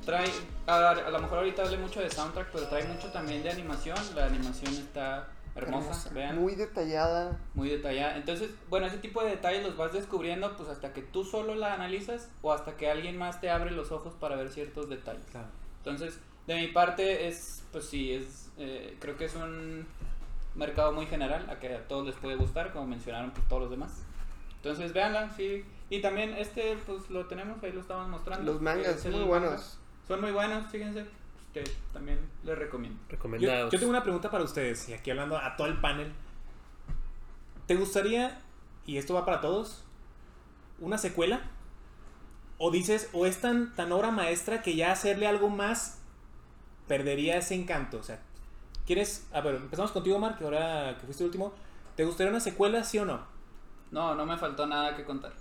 Trae, 0.04 0.30
a, 0.66 0.90
a 0.90 1.10
lo 1.10 1.18
mejor 1.18 1.38
ahorita 1.38 1.62
hablé 1.62 1.76
mucho 1.76 2.00
de 2.00 2.10
soundtrack, 2.10 2.48
pero 2.52 2.66
trae 2.68 2.84
mucho 2.84 3.08
también 3.10 3.42
de 3.42 3.50
animación. 3.50 3.96
La 4.14 4.26
animación 4.26 4.72
está 4.74 5.28
hermosa, 5.56 5.88
Hermosa, 5.90 6.10
vean 6.10 6.38
Muy 6.38 6.54
detallada. 6.54 7.38
muy 7.54 7.68
detallada. 7.68 8.16
Entonces, 8.16 8.50
bueno, 8.68 8.86
ese 8.86 8.98
tipo 8.98 9.22
de 9.22 9.30
detalles 9.30 9.64
los 9.64 9.76
vas 9.76 9.92
descubriendo 9.92 10.56
pues 10.56 10.68
hasta 10.68 10.92
que 10.92 11.02
tú 11.02 11.24
solo 11.24 11.54
la 11.56 11.74
analizas 11.74 12.28
o 12.40 12.52
hasta 12.52 12.76
que 12.76 12.88
alguien 12.90 13.18
más 13.18 13.40
te 13.40 13.50
abre 13.50 13.72
los 13.72 13.90
ojos 13.90 14.14
para 14.14 14.36
ver 14.36 14.50
ciertos 14.50 14.88
detalles. 14.88 15.24
Claro. 15.32 15.48
Entonces, 15.78 16.18
de 16.46 16.54
mi 16.54 16.68
parte 16.68 17.26
es, 17.28 17.64
pues 17.72 17.84
sí, 17.86 18.12
es, 18.12 18.50
eh, 18.58 18.96
creo 19.00 19.16
que 19.16 19.24
es 19.24 19.34
un 19.34 19.86
mercado 20.54 20.92
muy 20.92 21.06
general 21.06 21.48
a 21.50 21.58
que 21.58 21.74
a 21.74 21.86
todos 21.88 22.06
les 22.06 22.14
puede 22.14 22.36
gustar, 22.36 22.72
como 22.72 22.86
mencionaron 22.86 23.32
pues 23.32 23.46
todos 23.48 23.62
los 23.62 23.70
demás. 23.70 23.90
Entonces, 24.62 24.92
véanla, 24.92 25.30
sí. 25.36 25.64
Y 25.88 26.00
también 26.00 26.34
este, 26.34 26.76
pues 26.86 27.08
lo 27.10 27.26
tenemos, 27.26 27.62
ahí 27.62 27.72
lo 27.72 27.80
estamos 27.80 28.08
mostrando. 28.08 28.52
Los 28.52 28.60
mangas, 28.60 28.96
Es 28.96 29.04
el 29.06 29.12
muy 29.12 29.20
manga. 29.22 29.38
buenos. 29.38 29.78
Son 30.06 30.20
muy 30.20 30.30
buenos, 30.32 30.66
fíjense. 30.70 31.06
Este, 31.54 31.64
también 31.92 32.18
les 32.44 32.56
recomiendo. 32.58 32.98
Yo, 33.04 33.10
Recomendados. 33.10 33.72
yo 33.72 33.78
tengo 33.78 33.90
una 33.90 34.02
pregunta 34.02 34.30
para 34.30 34.44
ustedes, 34.44 34.88
y 34.88 34.92
aquí 34.92 35.10
hablando 35.10 35.36
a 35.36 35.56
todo 35.56 35.66
el 35.66 35.80
panel. 35.80 36.12
¿Te 37.66 37.74
gustaría, 37.76 38.38
y 38.86 38.98
esto 38.98 39.14
va 39.14 39.24
para 39.24 39.40
todos, 39.40 39.84
una 40.78 40.98
secuela? 40.98 41.42
¿O 42.58 42.70
dices, 42.70 43.08
o 43.12 43.26
es 43.26 43.40
tan, 43.40 43.74
tan 43.74 43.90
obra 43.92 44.10
maestra 44.10 44.62
que 44.62 44.76
ya 44.76 44.92
hacerle 44.92 45.26
algo 45.26 45.48
más 45.48 45.98
perdería 46.86 47.36
ese 47.38 47.54
encanto? 47.54 47.98
O 47.98 48.02
sea, 48.02 48.20
¿quieres, 48.86 49.26
a 49.32 49.40
ver, 49.40 49.54
empezamos 49.56 49.92
contigo, 49.92 50.18
Mark, 50.18 50.38
que 50.38 50.44
ahora 50.44 50.96
que 51.00 51.04
fuiste 51.06 51.22
el 51.24 51.28
último. 51.28 51.52
¿Te 51.96 52.04
gustaría 52.04 52.30
una 52.30 52.40
secuela, 52.40 52.84
sí 52.84 52.98
o 52.98 53.04
no? 53.04 53.20
No, 53.90 54.14
no 54.14 54.26
me 54.26 54.36
faltó 54.36 54.66
nada 54.66 54.96
que 54.96 55.04
contar. 55.04 55.32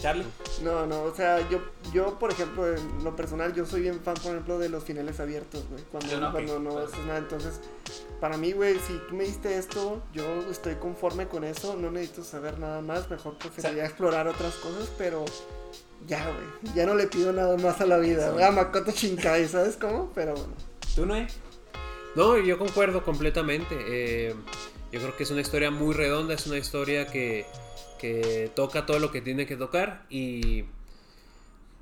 Charlie. 0.00 0.24
No, 0.62 0.84
no, 0.86 1.02
o 1.04 1.14
sea, 1.14 1.48
yo, 1.48 1.60
yo, 1.92 2.18
por 2.18 2.32
ejemplo, 2.32 2.66
en 2.66 3.04
lo 3.04 3.14
personal, 3.14 3.54
yo 3.54 3.64
soy 3.66 3.82
bien 3.82 4.00
fan, 4.00 4.14
por 4.14 4.32
ejemplo, 4.32 4.58
de 4.58 4.68
los 4.68 4.82
finales 4.82 5.20
abiertos, 5.20 5.64
güey. 5.70 5.84
Cuando, 5.92 6.20
no, 6.20 6.32
cuando 6.32 6.58
no 6.58 6.70
claro. 6.70 6.86
haces 6.86 7.04
nada. 7.06 7.18
Entonces, 7.18 7.60
para 8.20 8.36
mí, 8.36 8.52
güey, 8.52 8.78
si 8.80 8.98
tú 9.08 9.14
me 9.14 9.24
diste 9.24 9.56
esto, 9.58 10.02
yo 10.12 10.24
estoy 10.50 10.74
conforme 10.76 11.28
con 11.28 11.44
eso. 11.44 11.76
No 11.76 11.90
necesito 11.90 12.24
saber 12.24 12.58
nada 12.58 12.80
más. 12.80 13.08
Mejor 13.10 13.38
preferiría 13.38 13.84
explorar 13.84 14.26
otras 14.26 14.54
cosas, 14.56 14.90
pero 14.98 15.24
ya, 16.08 16.24
güey, 16.24 16.74
ya 16.74 16.84
no 16.84 16.94
le 16.96 17.06
pido 17.06 17.32
nada 17.32 17.56
más 17.58 17.80
a 17.80 17.86
la 17.86 17.98
vida, 17.98 18.30
güey, 18.30 18.44
a 18.44 18.50
Makoto 18.50 18.90
Shinkai, 18.90 19.46
¿sabes 19.46 19.76
cómo? 19.76 20.10
Pero 20.14 20.32
bueno. 20.34 20.52
¿Tú 20.96 21.06
no, 21.06 21.14
eh? 21.14 21.28
No, 22.16 22.36
yo 22.38 22.58
concuerdo 22.58 23.04
completamente. 23.04 23.76
eh, 23.78 24.34
yo 24.92 25.00
creo 25.00 25.16
que 25.16 25.22
es 25.22 25.30
una 25.30 25.40
historia 25.40 25.70
muy 25.70 25.94
redonda, 25.94 26.34
es 26.34 26.46
una 26.46 26.58
historia 26.58 27.06
que, 27.06 27.46
que 27.98 28.50
toca 28.54 28.84
todo 28.84 28.98
lo 28.98 29.10
que 29.10 29.22
tiene 29.22 29.46
que 29.46 29.56
tocar 29.56 30.04
y 30.10 30.64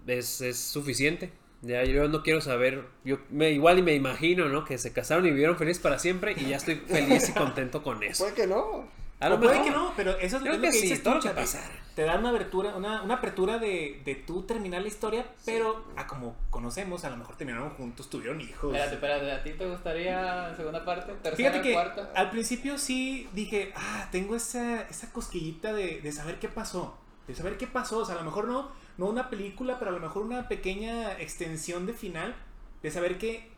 es, 0.06 0.40
es 0.40 0.58
suficiente. 0.58 1.32
Ya 1.62 1.84
yo 1.84 2.08
no 2.08 2.22
quiero 2.22 2.40
saber, 2.40 2.84
yo 3.04 3.18
me 3.28 3.50
igual 3.50 3.78
y 3.78 3.82
me 3.82 3.94
imagino, 3.94 4.48
¿no? 4.48 4.64
Que 4.64 4.78
se 4.78 4.92
casaron 4.92 5.26
y 5.26 5.30
vivieron 5.30 5.58
felices 5.58 5.82
para 5.82 5.98
siempre 5.98 6.34
y 6.38 6.48
ya 6.48 6.56
estoy 6.56 6.76
feliz 6.76 7.28
y 7.28 7.32
contento 7.32 7.82
con 7.82 8.02
eso. 8.04 8.24
Puede 8.24 8.34
que 8.34 8.46
no. 8.46 8.88
A 9.20 9.28
lo 9.28 9.36
O 9.36 9.40
puede 9.40 9.60
mejor. 9.60 9.64
que 9.64 9.70
no, 9.70 9.92
pero 9.96 10.18
eso 10.18 10.36
es 10.38 10.42
Creo 10.42 10.54
lo 10.54 10.60
que 10.60 10.68
que, 10.68 10.72
sí, 10.72 10.82
dices 10.82 11.02
todo 11.02 11.14
tú, 11.14 11.18
lo 11.18 11.22
que 11.22 11.28
Chapi. 11.28 11.40
pasara. 11.42 11.70
Te 11.94 12.02
da 12.04 12.16
una 12.18 12.30
abertura, 12.30 12.74
una, 12.76 13.02
una 13.02 13.14
apertura 13.16 13.58
de, 13.58 14.00
de 14.04 14.14
tú 14.14 14.44
terminar 14.44 14.80
la 14.82 14.88
historia, 14.88 15.26
pero 15.44 15.84
a 15.96 16.06
como 16.06 16.36
conocemos, 16.48 17.04
a 17.04 17.10
lo 17.10 17.18
mejor 17.18 17.36
terminaron 17.36 17.70
juntos, 17.70 18.08
tuvieron 18.08 18.40
hijos. 18.40 18.72
Espérate, 18.74 18.94
espérate, 18.94 19.32
¿a 19.32 19.42
ti 19.42 19.52
te 19.52 19.66
gustaría 19.68 20.54
segunda 20.56 20.84
parte? 20.84 21.12
¿Tercera, 21.22 21.36
Fíjate 21.36 21.60
que 21.60 21.72
cuarta? 21.74 22.10
al 22.14 22.30
principio 22.30 22.78
sí 22.78 23.28
dije, 23.34 23.72
ah, 23.76 24.08
tengo 24.10 24.34
esa, 24.36 24.82
esa 24.82 25.12
cosquillita 25.12 25.72
de, 25.74 26.00
de 26.00 26.12
saber 26.12 26.38
qué 26.38 26.48
pasó. 26.48 26.96
De 27.26 27.34
saber 27.34 27.58
qué 27.58 27.66
pasó. 27.66 27.98
O 27.98 28.04
sea, 28.06 28.14
a 28.14 28.18
lo 28.18 28.24
mejor 28.24 28.48
no, 28.48 28.70
no 28.96 29.06
una 29.06 29.28
película, 29.28 29.78
pero 29.78 29.90
a 29.90 29.94
lo 29.94 30.00
mejor 30.00 30.22
una 30.22 30.48
pequeña 30.48 31.12
extensión 31.20 31.84
de 31.86 31.92
final. 31.92 32.34
De 32.82 32.90
saber 32.90 33.18
que, 33.18 33.50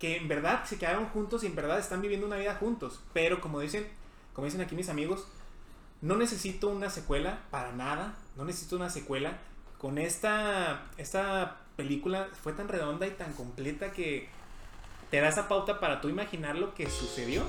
que 0.00 0.16
en 0.16 0.26
verdad 0.28 0.64
se 0.64 0.78
quedaron 0.78 1.06
juntos 1.10 1.44
y 1.44 1.46
en 1.46 1.54
verdad 1.54 1.78
están 1.78 2.00
viviendo 2.02 2.26
una 2.26 2.36
vida 2.36 2.56
juntos. 2.56 3.00
Pero 3.12 3.40
como 3.40 3.60
dicen, 3.60 3.86
como 4.34 4.44
dicen 4.46 4.60
aquí 4.60 4.74
mis 4.74 4.88
amigos, 4.88 5.24
no 6.00 6.16
necesito 6.16 6.68
una 6.68 6.90
secuela 6.90 7.40
para 7.50 7.72
nada. 7.72 8.14
No 8.36 8.44
necesito 8.44 8.76
una 8.76 8.90
secuela. 8.90 9.38
Con 9.78 9.98
esta, 9.98 10.86
esta 10.98 11.58
película 11.76 12.28
fue 12.42 12.52
tan 12.52 12.68
redonda 12.68 13.06
y 13.06 13.10
tan 13.12 13.32
completa 13.32 13.92
que 13.92 14.28
te 15.10 15.20
da 15.20 15.28
esa 15.28 15.48
pauta 15.48 15.80
para 15.80 16.00
tú 16.00 16.08
imaginar 16.08 16.56
lo 16.56 16.74
que 16.74 16.88
sucedió. 16.88 17.42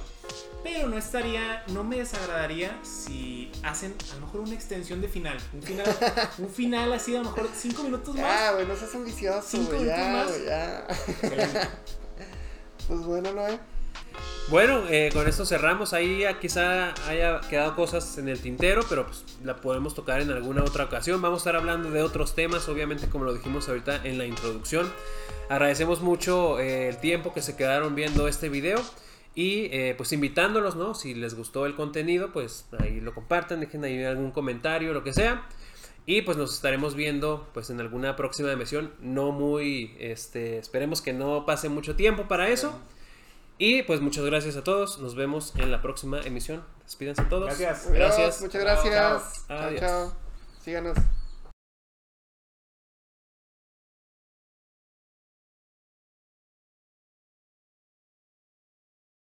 Pero 0.64 0.88
no 0.88 0.98
estaría, 0.98 1.64
no 1.68 1.84
me 1.84 1.98
desagradaría 1.98 2.80
si 2.84 3.52
hacen 3.64 3.94
a 4.12 4.16
lo 4.16 4.22
mejor 4.26 4.42
una 4.42 4.54
extensión 4.56 5.00
de 5.02 5.08
final. 5.08 5.38
Un 5.54 5.62
final, 5.62 5.86
un 6.40 6.50
final 6.50 6.94
así, 6.94 7.16
a 7.16 7.20
lo 7.20 7.26
mejor 7.26 7.50
cinco 7.56 7.84
minutos 7.84 8.16
más. 8.16 8.54
güey, 8.54 8.66
no 8.66 8.76
seas 8.76 8.96
ambicioso, 8.96 9.48
Cinco 9.48 9.74
güey, 9.76 9.86
ya, 9.86 9.98
minutos 9.98 10.32
más. 10.32 11.22
güey, 11.22 11.38
ya. 11.38 11.70
Pues 12.88 13.00
bueno, 13.02 13.32
Noé. 13.34 13.60
Bueno, 14.50 14.84
eh, 14.90 15.10
con 15.14 15.28
esto 15.28 15.46
cerramos. 15.46 15.94
Ahí 15.94 16.26
quizá 16.42 16.94
haya 17.08 17.40
quedado 17.42 17.76
cosas 17.76 18.18
en 18.18 18.28
el 18.28 18.42
tintero, 18.42 18.82
pero 18.90 19.06
pues 19.06 19.24
la 19.44 19.56
podemos 19.56 19.96
tocar 19.96 20.20
en 20.20 20.30
alguna 20.32 20.64
otra 20.64 20.86
ocasión. 20.86 21.22
Vamos 21.22 21.40
a 21.40 21.42
estar 21.42 21.56
hablando 21.56 21.90
de 21.90 22.02
otros 22.02 22.36
temas, 22.36 22.68
obviamente 22.68 23.08
como 23.08 23.24
lo 23.24 23.34
dijimos 23.34 23.70
ahorita 23.70 24.02
en 24.04 24.18
la 24.18 24.26
introducción. 24.26 24.92
Agradecemos 25.50 26.02
mucho 26.02 26.60
eh, 26.60 26.90
el 26.90 26.98
tiempo 26.98 27.34
que 27.34 27.42
se 27.42 27.56
quedaron 27.56 27.96
viendo 27.96 28.28
este 28.28 28.50
video. 28.50 28.82
Y 29.34 29.70
eh, 29.72 29.94
pues 29.96 30.12
invitándolos, 30.12 30.76
¿no? 30.76 30.94
Si 30.94 31.14
les 31.14 31.36
gustó 31.36 31.66
el 31.66 31.76
contenido, 31.76 32.34
pues 32.34 32.66
ahí 32.80 33.00
lo 33.00 33.14
compartan, 33.14 33.62
dejen 33.62 33.86
ahí 33.86 34.04
algún 34.04 34.32
comentario, 34.32 34.94
lo 34.94 35.04
que 35.04 35.14
sea. 35.14 35.48
Y 36.06 36.24
pues 36.24 36.36
nos 36.36 36.54
estaremos 36.54 36.96
viendo 36.96 37.48
pues 37.54 37.70
en 37.70 37.80
alguna 37.80 38.18
próxima 38.18 38.52
emisión. 38.52 38.92
No 39.00 39.32
muy, 39.32 39.96
este, 40.00 40.58
esperemos 40.58 41.02
que 41.02 41.14
no 41.14 41.46
pase 41.46 41.70
mucho 41.70 41.96
tiempo 41.96 42.28
para 42.28 42.50
eso. 42.50 42.78
Y 43.64 43.84
pues 43.84 44.02
muchas 44.02 44.26
gracias 44.26 44.58
a 44.58 44.64
todos. 44.64 44.98
Nos 44.98 45.14
vemos 45.14 45.54
en 45.56 45.70
la 45.70 45.84
próxima 45.84 46.20
emisión. 46.22 46.64
Despídense 46.84 47.22
todos. 47.26 47.46
Gracias. 47.46 47.86
Adiós, 47.86 47.96
Gracias. 47.96 48.42
Muchas 48.42 48.54
Chao, 48.54 48.62
gracias. 48.64 48.96
chao. 48.96 49.22
Chao, 49.48 49.68
Adiós. 49.68 49.80
chao. 49.80 50.14
Síganos. 50.64 50.98